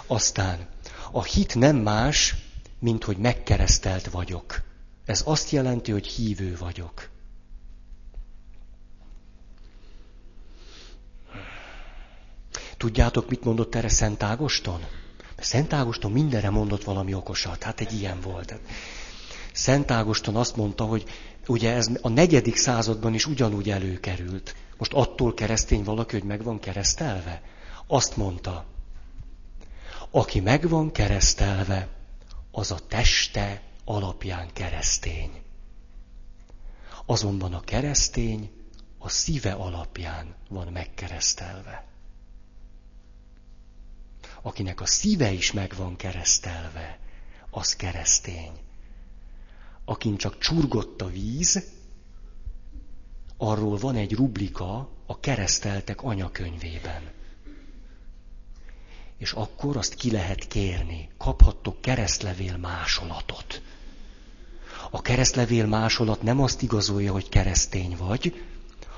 [0.06, 0.68] Aztán
[1.10, 2.34] a hit nem más,
[2.78, 4.62] mint hogy megkeresztelt vagyok.
[5.04, 7.09] Ez azt jelenti, hogy hívő vagyok.
[12.80, 14.80] Tudjátok, mit mondott erre Szent Ágoston?
[15.36, 17.62] Szent Ágoston mindenre mondott valami okosat.
[17.62, 18.60] Hát egy ilyen volt.
[19.52, 21.04] Szent Ágoston azt mondta, hogy
[21.46, 24.54] ugye ez a negyedik században is ugyanúgy előkerült.
[24.78, 27.42] Most attól keresztény valaki, hogy meg van keresztelve?
[27.86, 28.64] Azt mondta,
[30.10, 31.88] aki meg van keresztelve,
[32.50, 35.30] az a teste alapján keresztény.
[37.06, 38.50] Azonban a keresztény
[38.98, 41.88] a szíve alapján van megkeresztelve.
[44.42, 46.98] Akinek a szíve is meg van keresztelve,
[47.50, 48.52] az keresztény.
[49.84, 51.64] Akin csak csurgott a víz,
[53.36, 57.18] arról van egy rublika a kereszteltek anyakönyvében
[59.20, 61.08] és akkor azt ki lehet kérni.
[61.18, 63.62] Kaphattok keresztlevél másolatot.
[64.90, 68.44] A keresztlevél másolat nem azt igazolja, hogy keresztény vagy,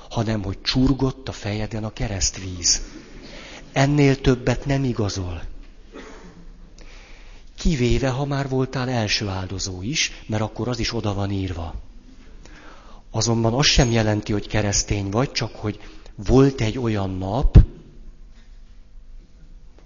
[0.09, 2.81] hanem hogy csurgott a fejeden a keresztvíz.
[3.73, 5.41] Ennél többet nem igazol.
[7.57, 11.75] Kivéve, ha már voltál első áldozó is, mert akkor az is oda van írva.
[13.11, 15.79] Azonban az sem jelenti, hogy keresztény vagy, csak hogy
[16.15, 17.57] volt egy olyan nap,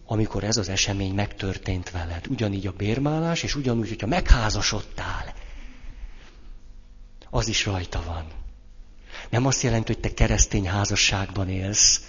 [0.05, 2.27] amikor ez az esemény megtörtént veled.
[2.29, 5.33] Ugyanígy a bérmálás, és ugyanúgy, hogyha megházasodtál,
[7.29, 8.25] az is rajta van.
[9.29, 12.01] Nem azt jelenti, hogy te keresztény házasságban élsz.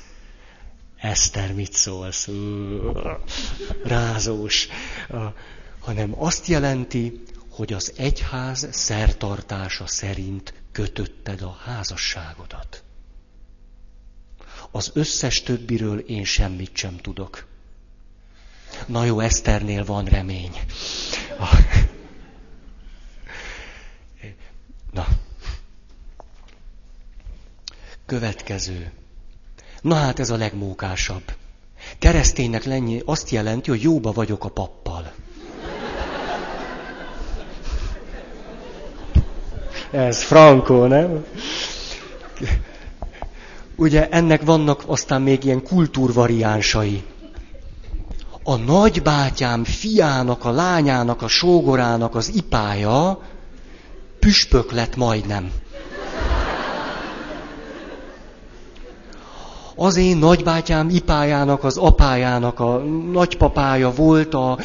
[1.01, 2.28] Eszter, mit szólsz?
[3.84, 4.68] Rázós.
[5.78, 12.82] Hanem azt jelenti, hogy az egyház szertartása szerint kötötted a házasságodat.
[14.70, 17.46] Az összes többiről én semmit sem tudok.
[18.86, 20.59] Na jó, Eszternél van remény.
[24.92, 25.07] Na.
[28.07, 28.92] Következő.
[29.81, 31.22] Na hát ez a legmókásabb.
[31.99, 35.12] Kereszténynek lenni azt jelenti, hogy jóba vagyok a pappal.
[39.91, 41.24] Ez frankó, nem?
[43.76, 47.03] Ugye ennek vannak aztán még ilyen kultúrvariánsai.
[48.43, 53.20] A nagybátyám fiának, a lányának, a sógorának az ipája
[54.18, 55.53] püspök lett majdnem.
[59.81, 62.79] Az én nagybátyám ipájának, az apájának a
[63.12, 64.59] nagypapája volt a,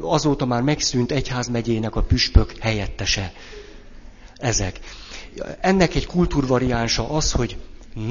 [0.00, 3.32] azóta már megszűnt egyházmegyének a püspök helyettese.
[4.36, 4.80] Ezek.
[5.60, 7.56] Ennek egy kultúrvariánsa az, hogy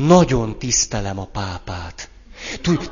[0.06, 2.10] nagyon tisztelem a pápát.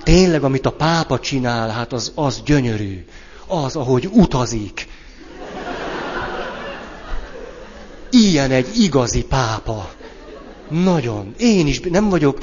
[0.03, 3.05] Tényleg, amit a pápa csinál, hát az, az gyönyörű.
[3.47, 4.87] Az, ahogy utazik.
[8.09, 9.89] Ilyen egy igazi pápa.
[10.69, 11.33] Nagyon.
[11.37, 12.39] Én is nem vagyok,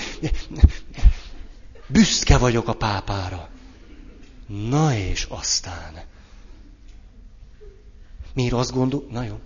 [1.86, 3.48] büszke vagyok a pápára.
[4.46, 6.02] Na és aztán.
[8.34, 9.06] Miért azt gondol?
[9.10, 9.38] Na jó.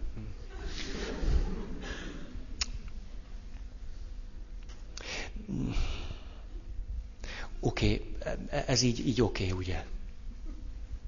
[7.60, 9.84] Oké, okay, ez így, így oké, okay, ugye?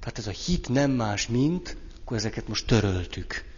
[0.00, 3.51] Tehát ez a hit nem más, mint, akkor ezeket most töröltük.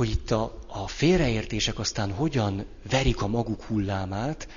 [0.00, 4.48] Hogy itt a, a félreértések aztán hogyan verik a maguk hullámát,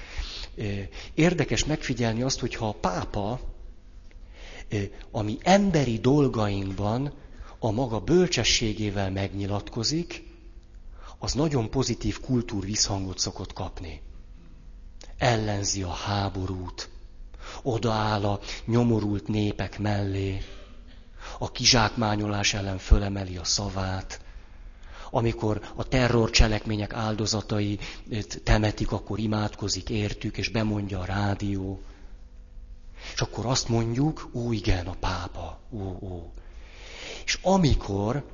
[1.13, 3.39] érdekes megfigyelni azt, hogyha a pápa,
[5.11, 7.13] ami emberi dolgainkban
[7.59, 10.23] a maga bölcsességével megnyilatkozik,
[11.19, 14.01] az nagyon pozitív kultúr visszhangot szokott kapni.
[15.17, 16.89] Ellenzi a háborút,
[17.63, 20.41] odaáll a nyomorult népek mellé,
[21.39, 24.22] a kizsákmányolás ellen fölemeli a szavát,
[25.16, 27.80] amikor a terrorcselekmények áldozatai
[28.43, 31.82] temetik, akkor imádkozik értük, és bemondja a rádió.
[33.14, 36.34] És akkor azt mondjuk, ó igen, a pápa, ó, ó.
[37.26, 38.26] És amikor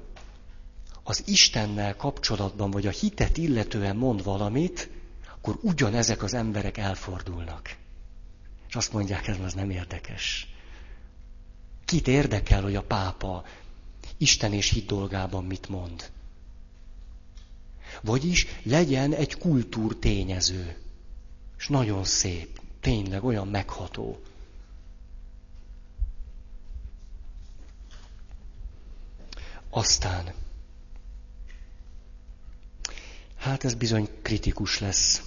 [1.03, 4.89] az Istennel kapcsolatban, vagy a hitet illetően mond valamit,
[5.37, 7.75] akkor ugyanezek az emberek elfordulnak.
[8.67, 10.53] És azt mondják, ez az nem érdekes.
[11.85, 13.43] Kit érdekel, hogy a pápa
[14.17, 16.11] Isten és hit dolgában mit mond?
[18.01, 20.77] Vagyis legyen egy kultúr tényező.
[21.57, 24.21] És nagyon szép, tényleg olyan megható.
[29.69, 30.33] Aztán
[33.39, 35.23] Hát ez bizony kritikus lesz.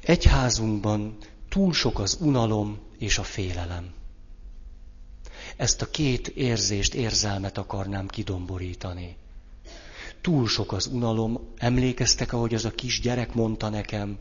[0.00, 1.16] Egyházunkban
[1.48, 3.92] túl sok az unalom és a félelem.
[5.56, 9.16] Ezt a két érzést, érzelmet akarnám kidomborítani.
[10.24, 14.18] Túl sok az unalom, emlékeztek, ahogy az a kis gyerek mondta nekem,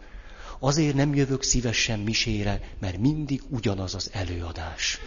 [0.60, 5.00] azért nem jövök szívesen misére, mert mindig ugyanaz az előadás.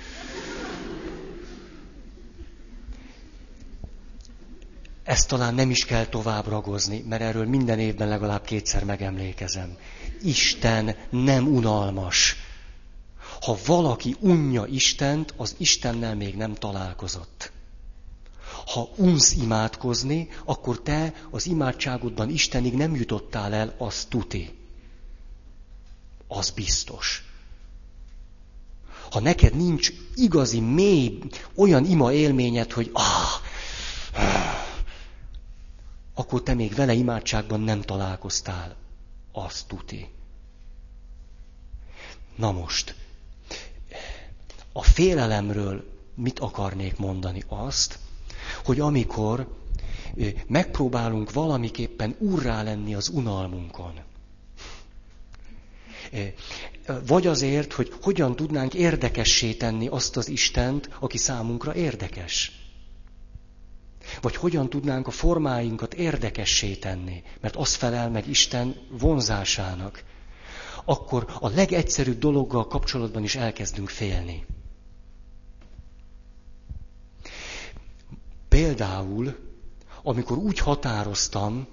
[5.06, 9.76] ezt talán nem is kell tovább ragozni, mert erről minden évben legalább kétszer megemlékezem.
[10.22, 12.36] Isten nem unalmas.
[13.40, 17.52] Ha valaki unja Istent, az Istennel még nem találkozott.
[18.66, 24.54] Ha unsz imádkozni, akkor te az imádságodban Istenig nem jutottál el, az tuti.
[26.28, 27.24] Az biztos.
[29.10, 31.18] Ha neked nincs igazi, mély,
[31.54, 33.02] olyan ima élményed, hogy ah,
[34.12, 34.64] ah
[36.18, 38.76] akkor te még vele imádságban nem találkoztál.
[39.32, 40.08] Azt tuti.
[42.36, 42.94] Na most,
[44.72, 47.42] a félelemről mit akarnék mondani?
[47.48, 47.98] Azt,
[48.64, 49.48] hogy amikor
[50.46, 53.92] megpróbálunk valamiképpen urrá lenni az unalmunkon,
[57.06, 62.52] vagy azért, hogy hogyan tudnánk érdekessé tenni azt az Istent, aki számunkra érdekes.
[64.20, 70.04] Vagy hogyan tudnánk a formáinkat érdekessé tenni, mert az felel meg Isten vonzásának.
[70.84, 74.44] Akkor a legegyszerűbb dologgal kapcsolatban is elkezdünk félni.
[78.56, 79.36] Például,
[80.02, 81.66] amikor úgy határoztam,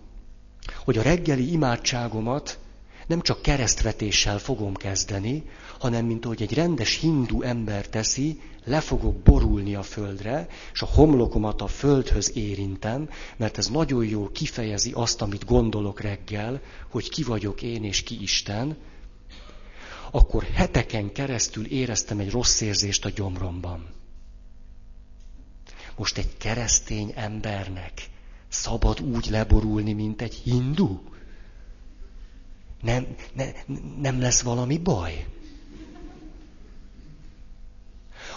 [0.83, 2.59] hogy a reggeli imádságomat
[3.07, 5.43] nem csak keresztvetéssel fogom kezdeni,
[5.79, 10.85] hanem mint ahogy egy rendes hindu ember teszi, le fogok borulni a földre, és a
[10.85, 17.23] homlokomat a földhöz érintem, mert ez nagyon jól kifejezi azt, amit gondolok reggel, hogy ki
[17.23, 18.77] vagyok én és ki Isten,
[20.11, 24.01] akkor heteken keresztül éreztem egy rossz érzést a gyomromban.
[25.95, 28.09] Most egy keresztény embernek
[28.49, 30.99] szabad úgy leborulni, mint egy hindu?
[32.81, 33.45] Nem, ne,
[34.01, 35.25] nem lesz valami baj?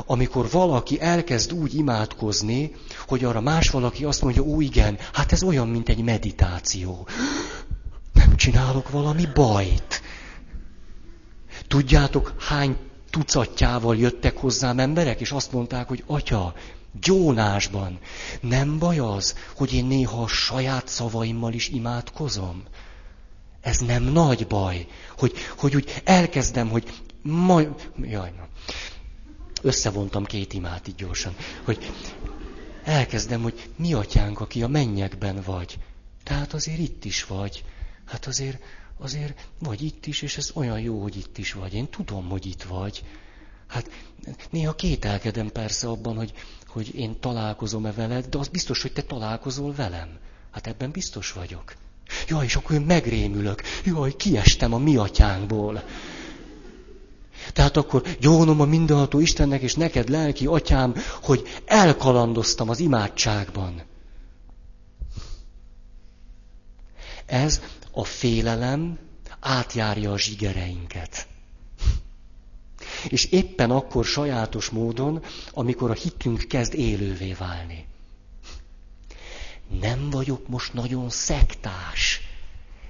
[0.06, 2.72] Amikor valaki elkezd úgy imádkozni,
[3.06, 7.08] hogy arra más valaki azt mondja, ó igen, hát ez olyan, mint egy meditáció.
[8.12, 10.02] Nem csinálok valami bajt.
[11.68, 12.76] Tudjátok, hány
[13.10, 16.54] tucatjával jöttek hozzám emberek, és azt mondták, hogy atya,
[17.00, 17.98] gyónásban
[18.40, 22.62] nem baj az, hogy én néha a saját szavaimmal is imádkozom?
[23.60, 24.86] Ez nem nagy baj,
[25.18, 27.90] hogy, hogy úgy elkezdem, hogy majd...
[28.02, 28.48] Jaj, na.
[29.62, 31.34] Összevontam két imát így gyorsan.
[31.64, 31.92] Hogy
[32.84, 35.78] elkezdem, hogy mi atyánk, aki a mennyekben vagy.
[36.22, 37.64] Tehát azért itt is vagy.
[38.04, 38.62] Hát azért,
[38.98, 41.74] azért vagy itt is, és ez olyan jó, hogy itt is vagy.
[41.74, 43.04] Én tudom, hogy itt vagy.
[43.66, 43.90] Hát
[44.50, 46.32] néha kételkedem persze abban, hogy,
[46.76, 50.18] hogy én találkozom-e veled, de az biztos, hogy te találkozol velem.
[50.52, 51.74] Hát ebben biztos vagyok.
[52.28, 53.62] Jaj, és akkor én megrémülök.
[53.84, 55.82] Jaj, kiestem a mi atyánkból.
[57.52, 63.82] Tehát akkor gyónom a mindenható Istennek, és neked, lelki atyám, hogy elkalandoztam az imádságban.
[67.26, 67.60] Ez
[67.92, 68.98] a félelem
[69.40, 71.26] átjárja a zsigereinket.
[73.08, 75.22] És éppen akkor sajátos módon,
[75.52, 77.86] amikor a hitünk kezd élővé válni.
[79.80, 82.20] Nem vagyok most nagyon szektás,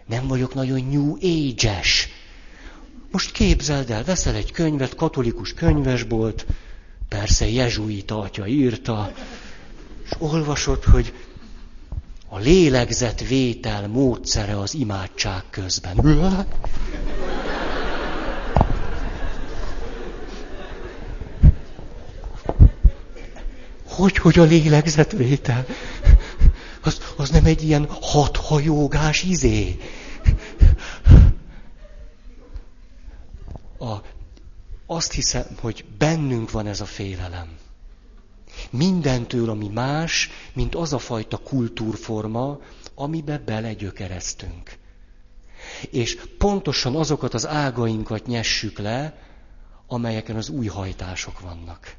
[0.07, 2.09] nem vagyok nagyon new age-es,
[3.11, 6.47] most képzeld el, veszel egy könyvet, katolikus könyvesbolt,
[7.09, 9.13] persze jezsuita atya írta,
[10.05, 11.13] és olvasod, hogy
[12.29, 15.97] a lélegzetvétel módszere az imádság közben.
[23.97, 25.67] Hogy, hogy a lélegzetvétel?
[26.83, 29.79] Az, az nem egy ilyen hathajógás izé.
[33.79, 33.95] a,
[34.87, 37.49] azt hiszem, hogy bennünk van ez a félelem.
[38.71, 42.61] Mindentől, ami más, mint az a fajta kultúrforma,
[42.95, 44.79] amibe belegyökereztünk.
[45.91, 49.19] És pontosan azokat az ágainkat nyessük le,
[49.87, 51.97] amelyeken az új hajtások vannak.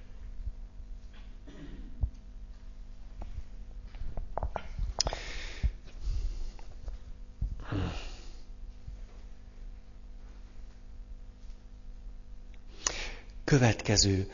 [13.48, 14.32] Következő.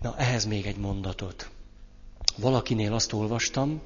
[0.00, 1.50] Na, ehhez még egy mondatot.
[2.36, 3.80] Valakinél azt olvastam,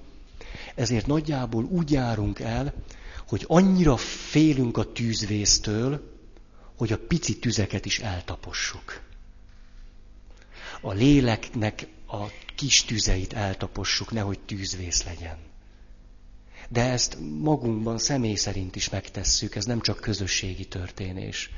[0.74, 2.74] ezért nagyjából úgy járunk el,
[3.28, 6.18] hogy annyira félünk a tűzvésztől,
[6.76, 9.02] hogy a pici tüzeket is eltapossuk.
[10.80, 12.26] A léleknek a
[12.56, 15.38] kis tüzeit eltapossuk, nehogy tűzvész legyen.
[16.68, 21.50] De ezt magunkban személy szerint is megtesszük, ez nem csak közösségi történés.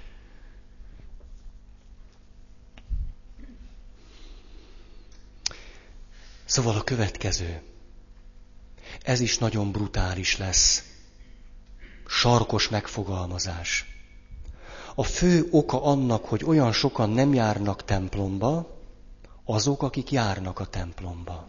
[6.51, 7.61] Szóval a következő.
[9.03, 10.85] Ez is nagyon brutális lesz.
[12.07, 13.85] Sarkos megfogalmazás.
[14.95, 18.79] A fő oka annak, hogy olyan sokan nem járnak templomba,
[19.45, 21.47] azok, akik járnak a templomba.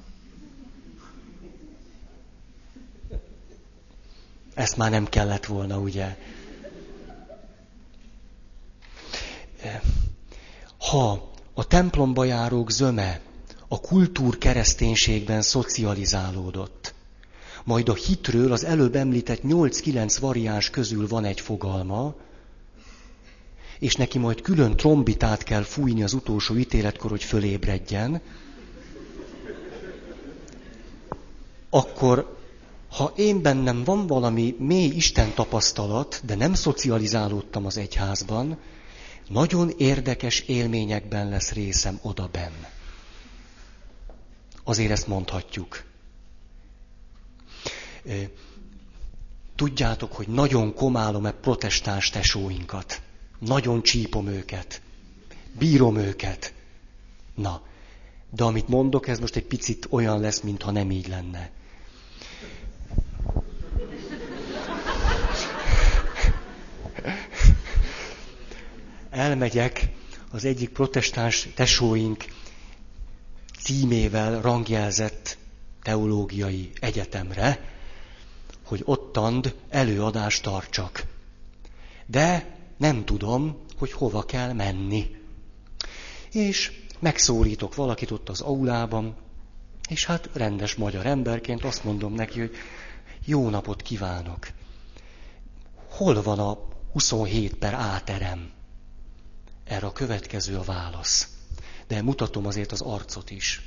[4.54, 6.18] Ezt már nem kellett volna, ugye?
[10.78, 13.30] Ha a templomba járók zöme
[13.74, 16.94] a kultúr kereszténységben szocializálódott.
[17.64, 22.16] Majd a hitről az előbb említett 8-9 variáns közül van egy fogalma,
[23.80, 28.22] és neki majd külön trombitát kell fújni az utolsó ítéletkor, hogy fölébredjen,
[31.70, 32.38] akkor
[32.90, 38.58] ha én bennem van valami mély Isten tapasztalat, de nem szocializálódtam az egyházban,
[39.28, 42.80] nagyon érdekes élményekben lesz részem oda benne
[44.64, 45.84] azért ezt mondhatjuk.
[49.56, 53.02] Tudjátok, hogy nagyon komálom-e protestáns tesóinkat.
[53.40, 54.82] Nagyon csípom őket.
[55.58, 56.54] Bírom őket.
[57.36, 57.62] Na,
[58.30, 61.52] de amit mondok, ez most egy picit olyan lesz, mintha nem így lenne.
[69.10, 69.90] Elmegyek
[70.32, 72.26] az egyik protestáns tesóink
[73.64, 75.38] címével rangjelzett
[75.82, 77.70] teológiai egyetemre,
[78.66, 81.06] hogy ottant előadást tartsak.
[82.06, 85.16] De nem tudom, hogy hova kell menni.
[86.32, 89.16] És megszólítok valakit ott az aulában,
[89.90, 92.56] és hát rendes magyar emberként azt mondom neki, hogy
[93.26, 94.48] jó napot kívánok.
[95.90, 96.58] Hol van a
[96.92, 98.52] 27 per áterem?
[99.64, 101.31] Erre a következő a válasz.
[101.92, 103.62] De mutatom azért az arcot is.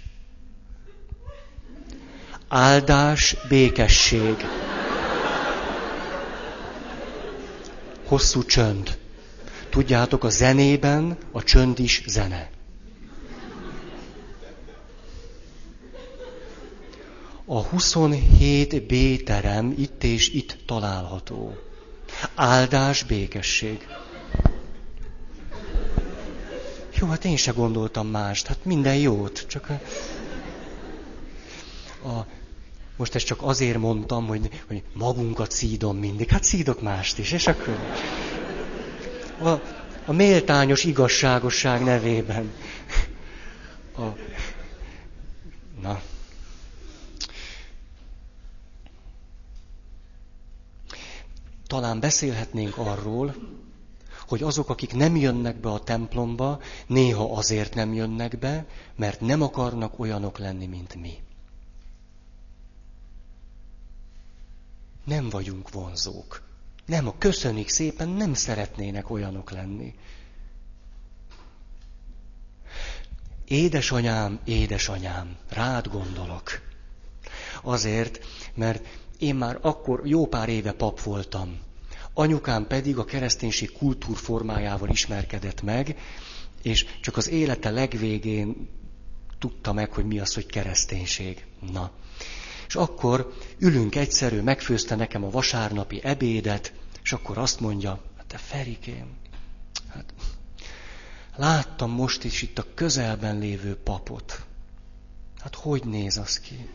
[2.49, 4.37] Áldás, békesség.
[8.05, 8.99] Hosszú csönd.
[9.70, 12.51] Tudjátok, a zenében a csönd is zene.
[17.45, 21.57] A 27B terem itt és itt található.
[22.35, 23.87] Áldás, békesség.
[27.05, 28.46] Jó, hát én se gondoltam mást.
[28.46, 29.46] Hát minden jót.
[29.48, 29.80] Csak a,
[32.09, 32.26] a,
[32.96, 36.28] most ezt csak azért mondtam, hogy, hogy magunkat szídom mindig.
[36.28, 37.78] Hát szídok mást is, és akkor
[39.42, 39.48] a,
[40.05, 42.52] a méltányos igazságosság nevében.
[43.96, 44.02] A,
[45.80, 46.00] na.
[51.66, 53.34] Talán beszélhetnénk arról,
[54.29, 58.66] hogy azok, akik nem jönnek be a templomba, néha azért nem jönnek be,
[58.97, 61.12] mert nem akarnak olyanok lenni, mint mi.
[65.05, 66.43] Nem vagyunk vonzók.
[66.87, 69.95] Nem, a köszönik szépen, nem szeretnének olyanok lenni.
[73.45, 76.51] Édesanyám, édesanyám, rád gondolok.
[77.62, 78.87] Azért, mert
[79.18, 81.59] én már akkor jó pár éve pap voltam.
[82.14, 85.96] Anyukám pedig a kereszténység kultúrformájával ismerkedett meg,
[86.62, 88.68] és csak az élete legvégén
[89.38, 91.44] tudta meg, hogy mi az, hogy kereszténység.
[91.72, 91.90] Na.
[92.66, 98.36] És akkor ülünk egyszerű, megfőzte nekem a vasárnapi ebédet, és akkor azt mondja, hát te
[98.36, 99.06] Ferikém,
[99.88, 100.14] hát
[101.36, 104.44] láttam most is itt a közelben lévő papot.
[105.40, 106.68] Hát hogy néz az ki?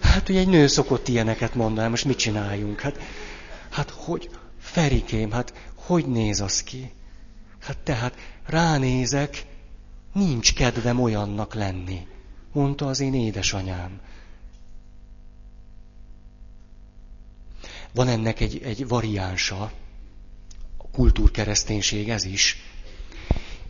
[0.00, 2.80] Hát ugye egy nő szokott ilyeneket mondani, most mit csináljunk?
[2.80, 2.98] Hát,
[3.72, 6.92] hát hogy, Ferikém, hát hogy néz az ki?
[7.58, 8.14] Hát tehát
[8.46, 9.46] ránézek,
[10.12, 12.06] nincs kedvem olyannak lenni,
[12.52, 14.00] mondta az én édesanyám.
[17.94, 19.62] Van ennek egy, egy variánsa,
[20.76, 22.56] a kultúrkereszténység ez is,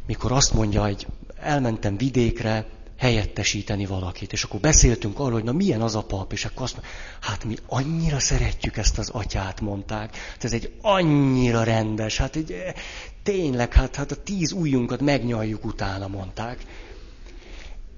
[0.06, 2.66] mikor azt mondja, hogy elmentem vidékre,
[3.02, 4.32] helyettesíteni valakit.
[4.32, 7.44] És akkor beszéltünk arról, hogy na milyen az a pap, és akkor azt mondja, hát
[7.44, 10.16] mi annyira szeretjük ezt az atyát, mondták.
[10.16, 12.54] Hát ez egy annyira rendes, hát egy,
[13.22, 16.58] tényleg, hát, hát a tíz ujjunkat megnyaljuk utána, mondták.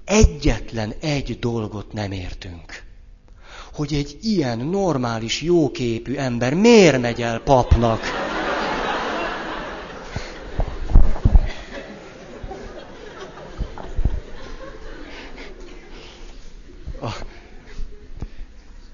[0.05, 2.83] Egyetlen egy dolgot nem értünk.
[3.73, 8.01] Hogy egy ilyen normális, jóképű ember miért megy el papnak?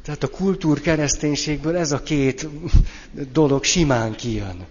[0.04, 2.48] Tehát a kultúr kereszténységből ez a két
[3.32, 4.66] dolog simán kijön.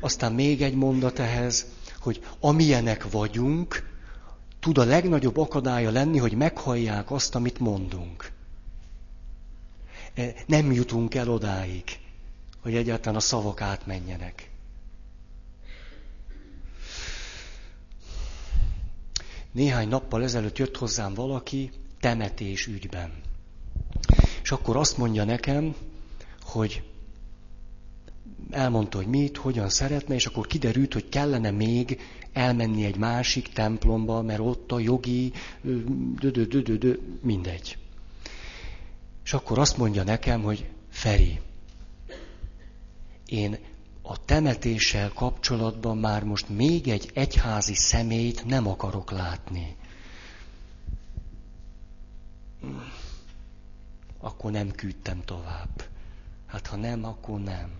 [0.00, 1.66] Aztán még egy mondat ehhez,
[2.00, 3.86] hogy amilyenek vagyunk,
[4.60, 8.32] tud a legnagyobb akadálya lenni, hogy meghallják azt, amit mondunk.
[10.14, 11.84] E, nem jutunk el odáig,
[12.62, 14.47] hogy egyáltalán a szavak átmenjenek.
[19.52, 21.70] Néhány nappal ezelőtt jött hozzám valaki
[22.00, 23.12] temetés ügyben.
[24.42, 25.74] És akkor azt mondja nekem,
[26.42, 26.82] hogy
[28.50, 32.00] elmondta, hogy mit, hogyan szeretne, és akkor kiderült, hogy kellene még
[32.32, 35.32] elmenni egy másik templomba, mert ott a jogi,
[35.62, 37.76] dö, dö, dö, dö, dö, mindegy.
[39.24, 41.40] És akkor azt mondja nekem, hogy Feri,
[43.26, 43.58] én
[44.10, 49.76] a temetéssel kapcsolatban már most még egy egyházi szemét nem akarok látni.
[54.18, 55.84] Akkor nem küldtem tovább.
[56.46, 57.70] Hát ha nem, akkor nem.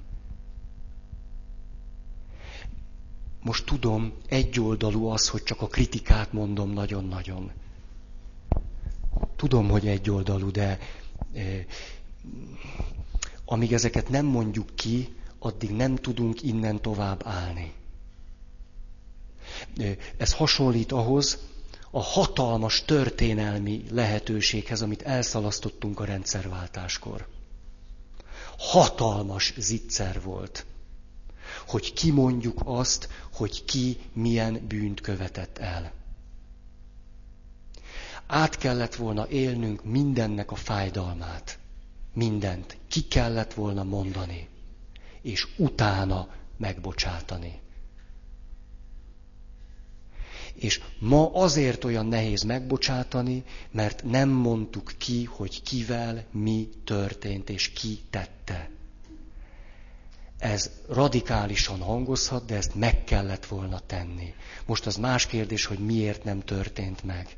[3.43, 7.51] most tudom, egyoldalú az, hogy csak a kritikát mondom nagyon-nagyon.
[9.37, 10.79] Tudom, hogy egyoldalú, de
[11.33, 11.65] eh,
[13.45, 17.73] amíg ezeket nem mondjuk ki, addig nem tudunk innen tovább állni.
[20.17, 21.39] Ez hasonlít ahhoz
[21.91, 27.27] a hatalmas történelmi lehetőséghez, amit elszalasztottunk a rendszerváltáskor.
[28.59, 30.67] Hatalmas zicser volt
[31.67, 35.93] hogy kimondjuk azt, hogy ki milyen bűnt követett el.
[38.27, 41.59] Át kellett volna élnünk mindennek a fájdalmát.
[42.13, 44.49] Mindent ki kellett volna mondani,
[45.23, 47.61] és utána megbocsátani.
[50.55, 57.69] És ma azért olyan nehéz megbocsátani, mert nem mondtuk ki, hogy kivel mi történt és
[57.71, 58.71] ki tette.
[60.39, 64.35] Ez radikálisan hangozhat, de ezt meg kellett volna tenni.
[64.67, 67.37] Most az más kérdés, hogy miért nem történt meg.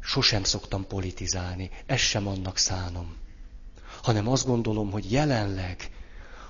[0.00, 3.16] Sosem szoktam politizálni, ez sem annak szánom.
[4.02, 5.90] Hanem azt gondolom, hogy jelenleg,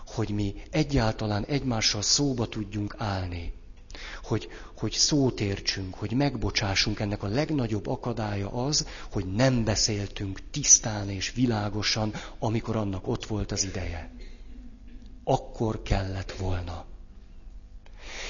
[0.07, 3.53] hogy mi egyáltalán egymással szóba tudjunk állni,
[4.23, 11.09] hogy, hogy szót értsünk, hogy megbocsássunk, ennek a legnagyobb akadálya az, hogy nem beszéltünk tisztán
[11.11, 14.11] és világosan, amikor annak ott volt az ideje
[15.25, 16.85] akkor kellett volna.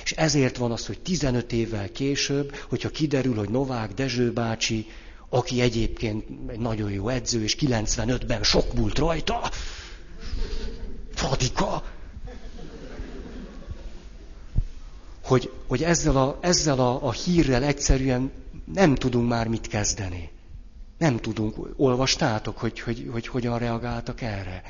[0.04, 4.86] És ezért van az, hogy 15 évvel később, hogyha kiderül, hogy Novák Dezső bácsi,
[5.34, 9.50] aki egyébként egy nagyon jó edző, és 95-ben sok múlt rajta,
[11.14, 11.84] Fadika,
[15.24, 18.30] hogy, hogy ezzel, a, ezzel a, a hírrel egyszerűen
[18.74, 20.30] nem tudunk már mit kezdeni.
[20.98, 21.56] Nem tudunk.
[21.76, 24.62] Olvastátok, hogy, hogy, hogy hogyan reagáltak erre?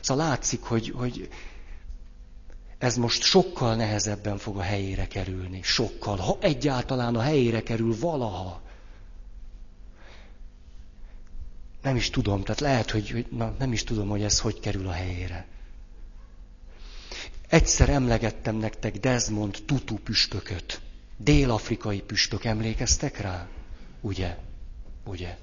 [0.00, 1.28] Szóval látszik, hogy, hogy
[2.78, 5.60] ez most sokkal nehezebben fog a helyére kerülni.
[5.62, 6.16] Sokkal.
[6.16, 8.62] Ha egyáltalán a helyére kerül valaha.
[11.82, 14.88] Nem is tudom, tehát lehet, hogy, hogy na, nem is tudom, hogy ez hogy kerül
[14.88, 15.46] a helyére.
[17.48, 20.80] Egyszer emlegettem nektek Desmond Tutu püspököt.
[21.16, 23.48] Dél-afrikai püspök, emlékeztek rá?
[24.00, 24.36] Ugye?
[25.04, 25.38] Ugye?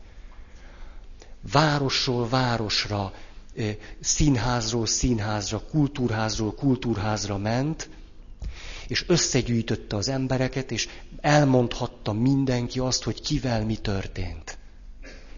[1.51, 3.13] Városról városra
[3.99, 7.89] színházról színházra, kultúrházról kultúrházra ment,
[8.87, 10.89] és összegyűjtötte az embereket, és
[11.21, 14.59] elmondhatta mindenki azt, hogy kivel mi történt.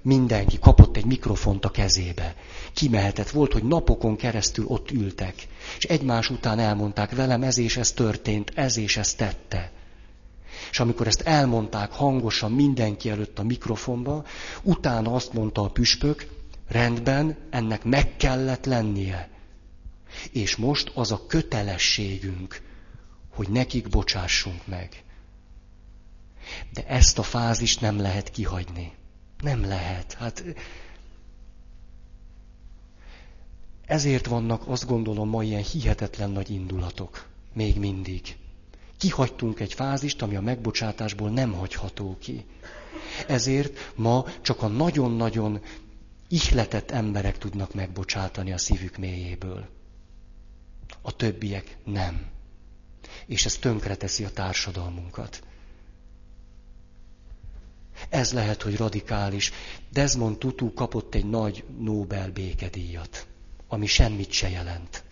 [0.02, 2.36] Mindenki kapott egy mikrofont a kezébe.
[2.74, 3.30] Kimehetett.
[3.30, 5.48] Volt, hogy napokon keresztül ott ültek,
[5.78, 9.72] és egymás után elmondták velem, ez és ez történt, ez és ez tette.
[10.72, 14.26] És amikor ezt elmondták hangosan mindenki előtt a mikrofonba,
[14.62, 16.28] utána azt mondta a püspök,
[16.72, 19.30] Rendben, ennek meg kellett lennie.
[20.32, 22.62] És most az a kötelességünk,
[23.30, 25.04] hogy nekik bocsássunk meg.
[26.74, 28.94] De ezt a fázist nem lehet kihagyni.
[29.42, 30.14] Nem lehet.
[30.14, 30.44] Hát
[33.86, 37.28] ezért vannak, azt gondolom, ma ilyen hihetetlen nagy indulatok.
[37.54, 38.36] Még mindig.
[38.98, 42.46] Kihagytunk egy fázist, ami a megbocsátásból nem hagyható ki.
[43.28, 45.62] Ezért ma csak a nagyon-nagyon
[46.28, 49.66] ihletett emberek tudnak megbocsátani a szívük mélyéből.
[51.02, 52.26] A többiek nem.
[53.26, 55.44] És ez tönkreteszi a társadalmunkat.
[58.10, 59.52] Ez lehet, hogy radikális.
[59.92, 63.28] Desmond Tutu kapott egy nagy Nobel békedíjat,
[63.68, 65.04] ami semmit se jelent.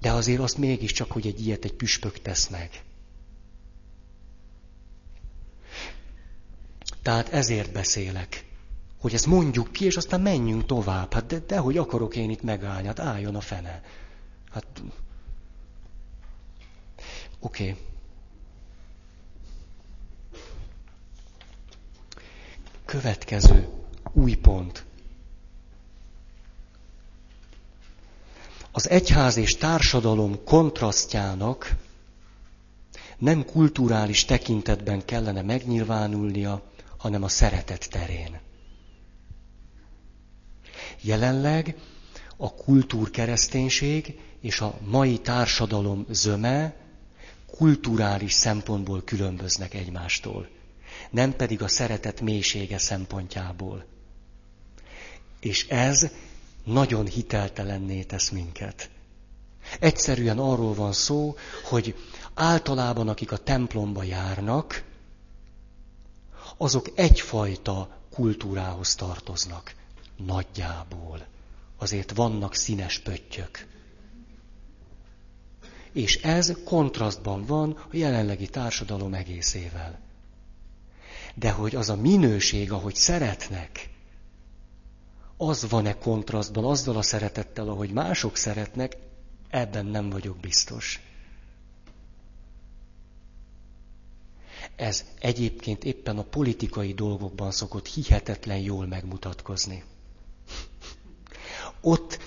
[0.00, 2.82] De azért azt mégiscsak, hogy egy ilyet egy püspök tesz meg.
[7.02, 8.44] Tehát ezért beszélek.
[9.00, 11.12] Hogy ezt mondjuk ki, és aztán menjünk tovább.
[11.12, 12.86] Hát de, de hogy akarok én itt megállni?
[12.86, 13.82] Hát álljon a fene.
[14.50, 14.66] Hát...
[17.40, 17.70] Oké.
[17.70, 17.89] Okay.
[22.90, 23.68] Következő
[24.12, 24.84] új pont.
[28.72, 31.76] Az egyház és társadalom kontrasztjának
[33.18, 36.62] nem kulturális tekintetben kellene megnyilvánulnia,
[36.96, 38.40] hanem a szeretet terén.
[41.00, 41.76] Jelenleg
[42.36, 46.74] a kultúrkereszténység és a mai társadalom zöme
[47.46, 50.48] kulturális szempontból különböznek egymástól,
[51.10, 53.84] nem pedig a szeretet mélysége szempontjából.
[55.40, 56.10] És ez
[56.64, 58.90] nagyon hiteltelenné tesz minket.
[59.80, 61.94] Egyszerűen arról van szó, hogy
[62.34, 64.84] általában akik a templomba járnak,
[66.56, 69.74] azok egyfajta kultúrához tartoznak.
[70.16, 71.26] Nagyjából.
[71.78, 73.66] Azért vannak színes pöttyök.
[75.92, 80.09] És ez kontrasztban van a jelenlegi társadalom egészével.
[81.34, 83.88] De hogy az a minőség, ahogy szeretnek,
[85.36, 88.96] az van-e kontrasztban azzal a szeretettel, ahogy mások szeretnek,
[89.48, 91.00] ebben nem vagyok biztos.
[94.76, 99.84] Ez egyébként éppen a politikai dolgokban szokott hihetetlen jól megmutatkozni.
[101.80, 102.18] Ott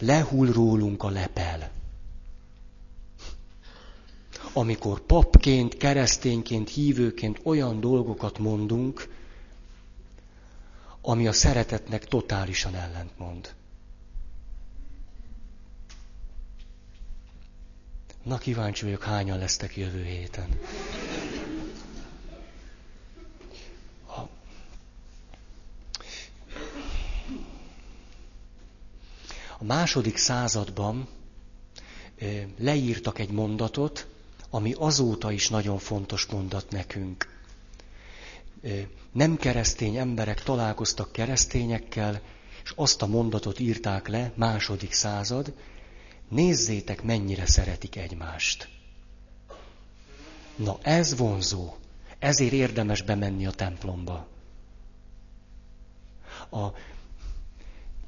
[0.00, 1.70] lehull rólunk a lepel.
[4.52, 9.08] Amikor papként, keresztényként, hívőként olyan dolgokat mondunk,
[11.00, 13.54] ami a szeretetnek totálisan ellentmond.
[18.22, 20.58] Na kíváncsi vagyok, hányan lesztek jövő héten.
[29.60, 31.08] A második században
[32.58, 34.06] leírtak egy mondatot,
[34.50, 37.36] ami azóta is nagyon fontos mondat nekünk.
[39.12, 42.20] Nem keresztény emberek találkoztak keresztényekkel,
[42.64, 45.54] és azt a mondatot írták le, második század,
[46.28, 48.68] nézzétek, mennyire szeretik egymást.
[50.56, 51.74] Na ez vonzó,
[52.18, 54.28] ezért érdemes bemenni a templomba.
[56.50, 56.66] A,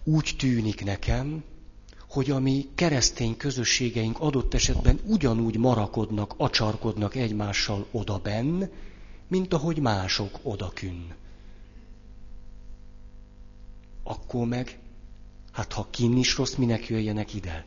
[0.04, 1.44] úgy tűnik nekem,
[2.10, 8.64] hogy a mi keresztény közösségeink adott esetben ugyanúgy marakodnak, acsarkodnak egymással odabenn,
[9.28, 11.12] mint ahogy mások odakünn.
[14.02, 14.78] Akkor meg,
[15.52, 17.64] hát ha kinn is rossz, minek jöjjenek ide?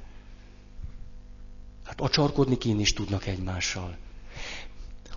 [1.83, 3.97] Hát acsarkodni kinn is tudnak egymással.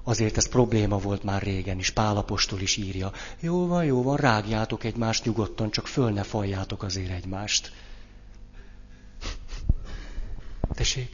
[0.03, 3.13] Azért ez probléma volt már régen is, Pálapostól is írja.
[3.41, 7.73] Jó van, jó van, rágjátok egymást nyugodtan, csak föl ne faljátok azért egymást.
[10.77, 11.11] Tessék?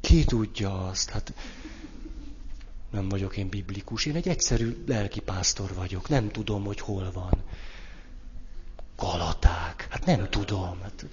[0.00, 1.10] Ki tudja azt?
[1.10, 1.32] Hát
[2.90, 7.42] nem vagyok én biblikus, én egy egyszerű lelkipásztor vagyok, nem tudom, hogy hol van.
[8.96, 10.80] Galaták, hát nem tudom.
[10.80, 11.06] Hát...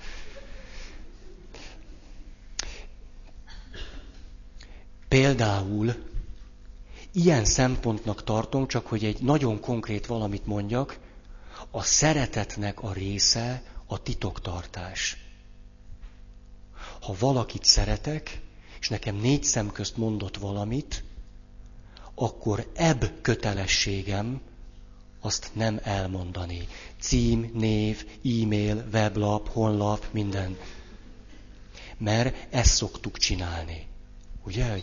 [5.08, 5.94] Például
[7.12, 11.00] ilyen szempontnak tartom, csak hogy egy nagyon konkrét valamit mondjak,
[11.72, 15.27] a szeretetnek a része a titoktartás.
[17.02, 18.42] Ha valakit szeretek,
[18.80, 21.04] és nekem négy szem közt mondott valamit,
[22.16, 24.42] akkor ebb kötelességem
[25.20, 26.68] azt nem elmondani.
[27.00, 30.58] Cím, név, e-mail, weblap, honlap, minden.
[31.98, 33.88] Mert ezt szoktuk csinálni.
[34.46, 34.82] Ugye?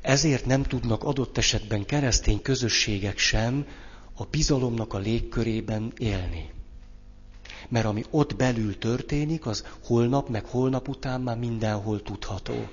[0.00, 3.66] Ezért nem tudnak adott esetben keresztény közösségek sem
[4.14, 6.50] a bizalomnak a légkörében élni.
[7.68, 12.68] Mert ami ott belül történik, az holnap, meg holnap után már mindenhol tudható.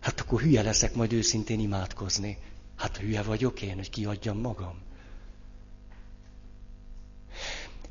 [0.00, 2.38] Hát akkor hülye leszek majd őszintén imádkozni.
[2.76, 4.74] Hát hülye vagyok én, hogy kiadjam magam.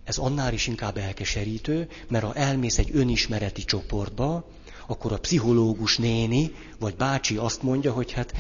[0.04, 4.46] Ez annál is inkább elkeserítő, mert ha elmész egy önismereti csoportba,
[4.88, 8.34] akkor a pszichológus néni vagy bácsi azt mondja, hogy hát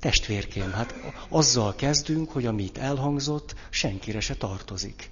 [0.00, 0.94] testvérkém, hát
[1.28, 5.10] azzal kezdünk, hogy amit elhangzott, senkire se tartozik.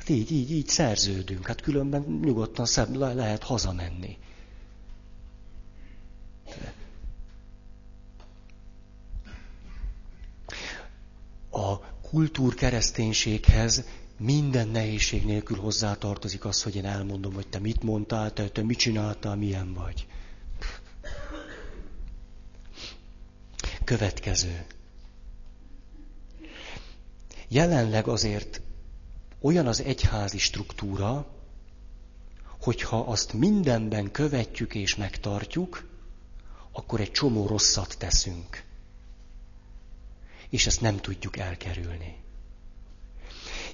[0.00, 4.18] Hát így, így, így szerződünk, hát különben nyugodtan szebb le lehet hazamenni.
[11.50, 13.84] A kultúrkereszténységhez
[14.18, 18.78] minden nehézség nélkül hozzátartozik az, hogy én elmondom, hogy te mit mondtál, te, te mit
[18.78, 20.06] csináltál, milyen vagy.
[23.84, 24.64] Következő.
[27.48, 28.60] Jelenleg azért
[29.40, 31.26] olyan az egyházi struktúra,
[32.60, 35.88] hogyha azt mindenben követjük és megtartjuk,
[36.72, 38.64] akkor egy csomó rosszat teszünk.
[40.48, 42.16] És ezt nem tudjuk elkerülni.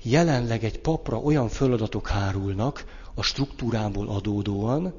[0.02, 4.94] Jelenleg egy papra olyan feladatok hárulnak a struktúrából adódóan,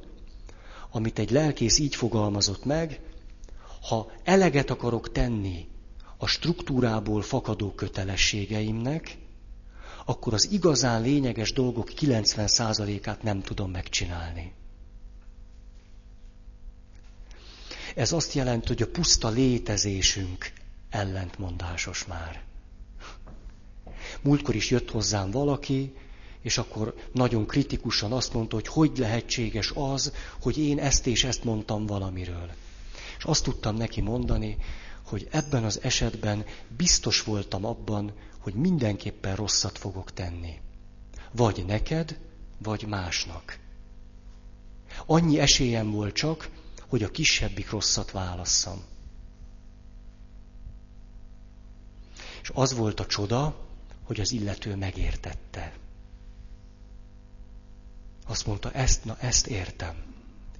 [0.90, 3.00] amit egy lelkész így fogalmazott meg,
[3.80, 5.68] ha eleget akarok tenni
[6.16, 9.18] a struktúrából fakadó kötelességeimnek,
[10.08, 14.52] akkor az igazán lényeges dolgok 90%-át nem tudom megcsinálni.
[17.94, 20.52] Ez azt jelenti, hogy a puszta létezésünk
[20.90, 22.42] ellentmondásos már.
[24.20, 25.94] Múltkor is jött hozzám valaki,
[26.42, 31.44] és akkor nagyon kritikusan azt mondta, hogy hogy lehetséges az, hogy én ezt és ezt
[31.44, 32.50] mondtam valamiről.
[33.18, 34.56] És azt tudtam neki mondani,
[35.02, 36.44] hogy ebben az esetben
[36.76, 40.60] biztos voltam abban, hogy mindenképpen rosszat fogok tenni.
[41.32, 42.18] Vagy neked,
[42.58, 43.58] vagy másnak.
[45.06, 46.50] Annyi esélyem volt csak,
[46.88, 48.82] hogy a kisebbik rosszat válasszam.
[52.42, 53.66] És az volt a csoda,
[54.02, 55.76] hogy az illető megértette.
[58.26, 59.96] Azt mondta, ezt, na ezt értem.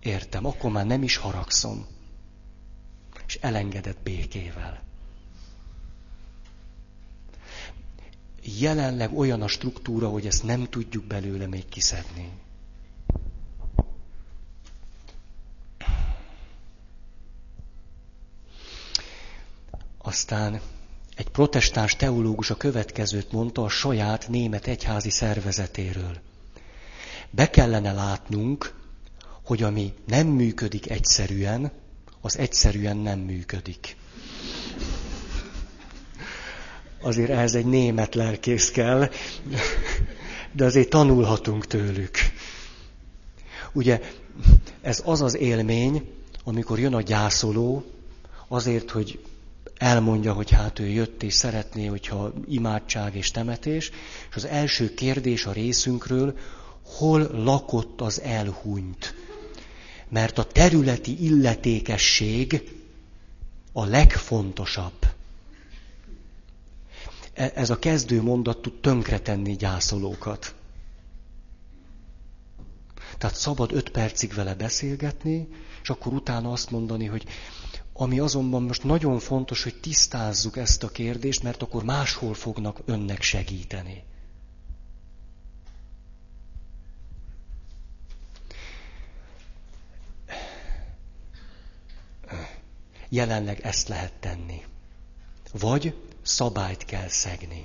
[0.01, 1.87] Értem, akkor már nem is haragszom.
[3.27, 4.88] És elengedett békével.
[8.57, 12.31] Jelenleg olyan a struktúra, hogy ezt nem tudjuk belőle még kiszedni.
[19.99, 20.61] Aztán
[21.17, 26.19] egy protestáns teológus a következőt mondta a saját német egyházi szervezetéről.
[27.31, 28.75] Be kellene látnunk,
[29.43, 31.71] hogy ami nem működik egyszerűen,
[32.21, 33.97] az egyszerűen nem működik.
[37.01, 39.11] Azért ehhez egy német lelkész kell,
[40.53, 42.17] de azért tanulhatunk tőlük.
[43.73, 44.01] Ugye
[44.81, 46.09] ez az az élmény,
[46.45, 47.85] amikor jön a gyászoló,
[48.49, 49.19] azért, hogy
[49.77, 53.91] elmondja, hogy hát ő jött és szeretné, hogyha imádság és temetés,
[54.31, 56.37] és az első kérdés a részünkről,
[56.83, 59.15] hol lakott az elhunyt.
[60.09, 62.71] Mert a területi illetékesség
[63.73, 65.07] a legfontosabb.
[67.39, 70.55] E, ez a kezdő mondat tud tönkretenni gyászolókat.
[73.19, 75.49] Tehát szabad öt percig vele beszélgetni,
[75.83, 77.25] és akkor utána azt mondani, hogy
[77.93, 83.23] ami azonban most nagyon fontos, hogy tisztázzuk ezt a kérdést, mert akkor máshol fognak önnek
[83.23, 84.03] segíteni.
[93.09, 94.65] Jelenleg ezt lehet tenni.
[95.53, 97.65] Vagy szabályt kell szegni.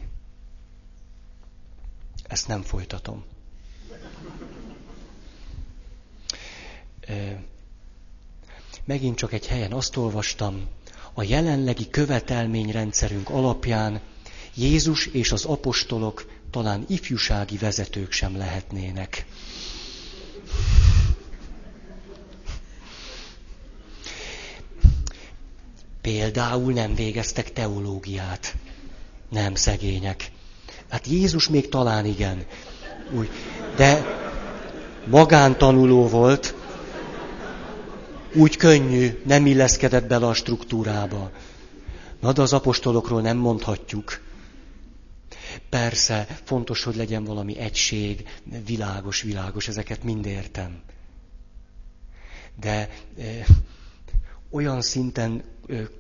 [2.28, 3.24] Ezt nem folytatom.
[8.86, 10.68] Megint csak egy helyen azt olvastam,
[11.14, 14.02] a jelenlegi követelményrendszerünk alapján
[14.56, 19.26] Jézus és az apostolok talán ifjúsági vezetők sem lehetnének.
[26.04, 28.56] Például nem végeztek teológiát.
[29.30, 30.32] Nem szegények.
[30.90, 32.46] Hát Jézus még talán igen.
[33.12, 33.30] Úgy.
[33.76, 34.06] De
[35.06, 36.56] magántanuló volt,
[38.34, 41.32] úgy könnyű, nem illeszkedett bele a struktúrába.
[42.20, 44.22] Na, de az apostolokról nem mondhatjuk.
[45.70, 48.28] Persze, fontos, hogy legyen valami egység,
[48.66, 50.82] világos, világos, ezeket mind értem.
[52.60, 53.46] De e,
[54.50, 55.44] olyan szinten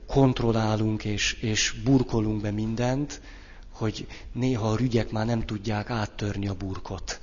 [0.07, 3.22] kontrollálunk és, és burkolunk be mindent,
[3.70, 7.22] hogy néha a rügyek már nem tudják áttörni a burkot.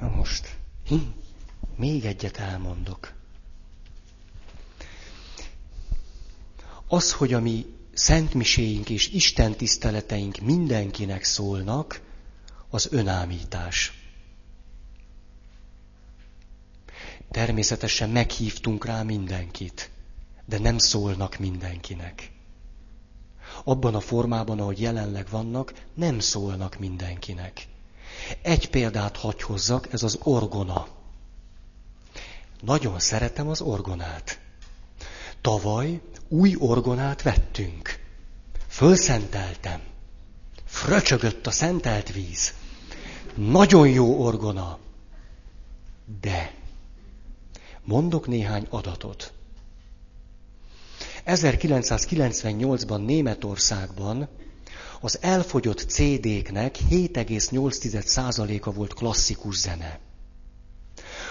[0.00, 0.56] Na most,
[0.88, 0.94] hm,
[1.76, 3.12] még egyet elmondok.
[6.88, 12.00] Az, hogy a mi szentmiséink és Isten tiszteleteink mindenkinek szólnak,
[12.70, 14.03] az önámítás.
[17.34, 19.90] Természetesen meghívtunk rá mindenkit,
[20.44, 22.32] de nem szólnak mindenkinek.
[23.64, 27.66] Abban a formában, ahogy jelenleg vannak, nem szólnak mindenkinek.
[28.42, 30.86] Egy példát hagy hozzak, ez az orgona.
[32.60, 34.40] Nagyon szeretem az orgonát.
[35.40, 37.98] Tavaly új orgonát vettünk.
[38.68, 39.80] Fölszenteltem.
[40.64, 42.54] Fröcsögött a szentelt víz.
[43.34, 44.78] Nagyon jó orgona.
[46.20, 46.62] De
[47.84, 49.32] mondok néhány adatot.
[51.26, 54.28] 1998-ban Németországban
[55.00, 59.98] az elfogyott CD-knek 7,8%-a volt klasszikus zene.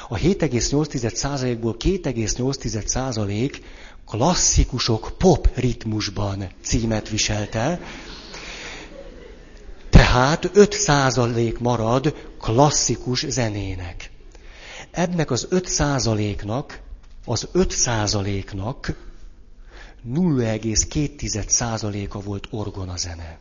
[0.10, 3.60] A 7,8%-ból 2,8%
[4.06, 7.80] klasszikusok pop ritmusban címet viselte,
[9.90, 14.13] tehát 5% marad klasszikus zenének.
[14.94, 16.82] Ebnek az 5%-nak,
[17.26, 18.96] az 5%-nak
[20.08, 23.40] 0,2%-a volt orgonazene.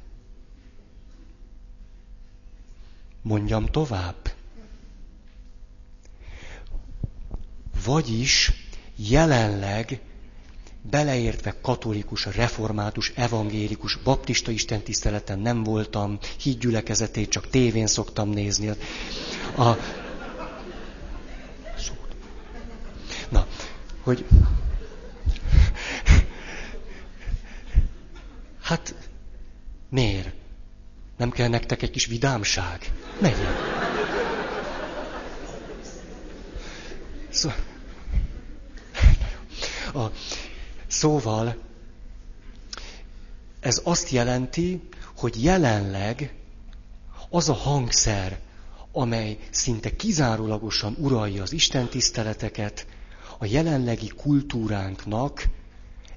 [3.23, 4.33] Mondjam tovább.
[7.85, 8.53] Vagyis
[8.97, 10.01] jelenleg
[10.91, 18.69] beleértve katolikus, református, evangélikus, baptista istentiszteleten nem voltam, hídgyülekezetét csak tévén szoktam nézni.
[19.57, 19.77] A...
[23.29, 23.47] Na,
[24.03, 24.25] hogy...
[28.63, 28.95] Hát,
[29.89, 30.35] miért?
[31.17, 32.93] Nem kell nektek egy kis vidámság?
[33.21, 33.47] Megyek.
[37.31, 37.51] Szó...
[39.95, 40.07] A...
[40.87, 41.57] Szóval
[43.61, 46.35] ez azt jelenti, hogy jelenleg
[47.31, 48.39] az a hangszer,
[48.93, 52.87] amely szinte kizárólagosan uralja az istentiszteleteket,
[53.43, 55.49] a jelenlegi kultúránknak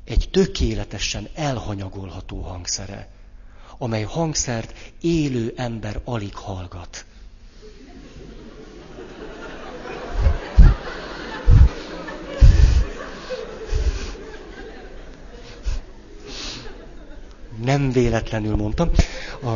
[0.03, 3.07] egy tökéletesen elhanyagolható hangszere,
[3.77, 7.05] amely hangszert élő ember alig hallgat.
[17.63, 18.89] Nem véletlenül mondtam.
[19.43, 19.53] A...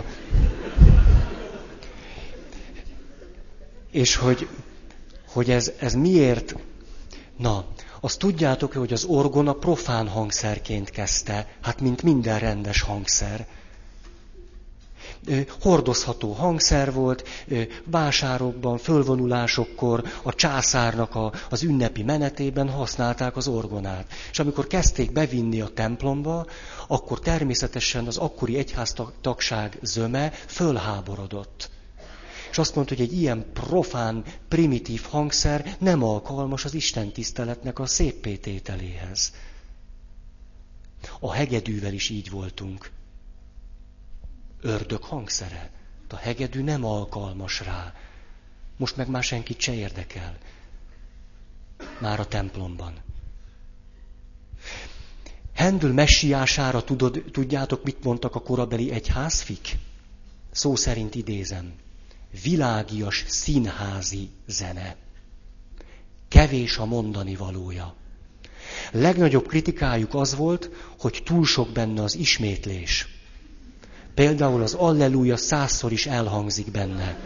[3.91, 4.47] És hogy,
[5.27, 6.55] hogy ez, ez miért
[7.39, 7.65] Na,
[7.99, 13.47] azt tudjátok, hogy az orgona profán hangszerként kezdte, hát mint minden rendes hangszer.
[15.61, 17.27] Hordozható hangszer volt,
[17.85, 24.05] vásárokban, fölvonulásokkor, a császárnak a, az ünnepi menetében használták az orgonát.
[24.31, 26.45] És amikor kezdték bevinni a templomba,
[26.87, 31.69] akkor természetesen az akkori egyháztagság zöme fölháborodott
[32.59, 39.33] azt mondta, hogy egy ilyen profán, primitív hangszer nem alkalmas az Isten tiszteletnek a széppétételéhez.
[41.19, 42.91] A hegedűvel is így voltunk.
[44.61, 45.71] Ördög hangszere.
[46.09, 47.93] A hegedű nem alkalmas rá.
[48.77, 50.37] Most meg már senkit se érdekel.
[51.99, 52.93] Már a templomban.
[55.53, 59.77] Hendül messiására tudod, tudjátok, mit mondtak a korabeli egyházfik?
[60.51, 61.73] Szó szerint idézem
[62.43, 64.95] világias színházi zene.
[66.27, 67.95] Kevés a mondani valója.
[68.91, 70.69] Legnagyobb kritikájuk az volt,
[70.99, 73.07] hogy túl sok benne az ismétlés.
[74.13, 77.19] Például az Alleluja százszor is elhangzik benne.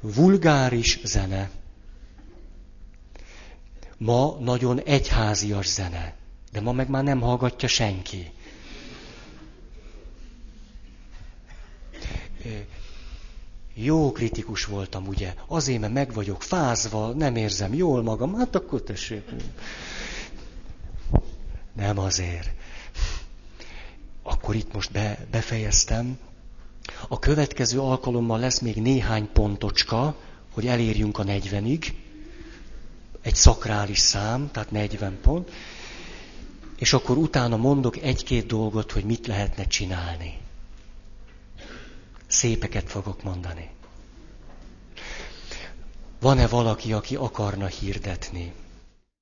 [0.00, 1.50] Vulgáris zene.
[3.98, 6.14] Ma nagyon egyházias zene,
[6.52, 8.30] de ma meg már nem hallgatja senki.
[13.74, 15.34] Jó kritikus voltam, ugye?
[15.46, 19.22] Azért, mert meg vagyok fázva, nem érzem jól magam, hát akkor tessék.
[21.72, 22.50] Nem azért.
[24.22, 26.18] Akkor itt most be, befejeztem.
[27.08, 30.16] A következő alkalommal lesz még néhány pontocska,
[30.52, 31.86] hogy elérjünk a 40-ig.
[33.20, 35.50] Egy szakrális szám, tehát 40 pont.
[36.78, 40.38] És akkor utána mondok egy-két dolgot, hogy mit lehetne csinálni.
[42.28, 43.70] Szépeket fogok mondani.
[46.20, 48.52] Van-e valaki, aki akarna hirdetni?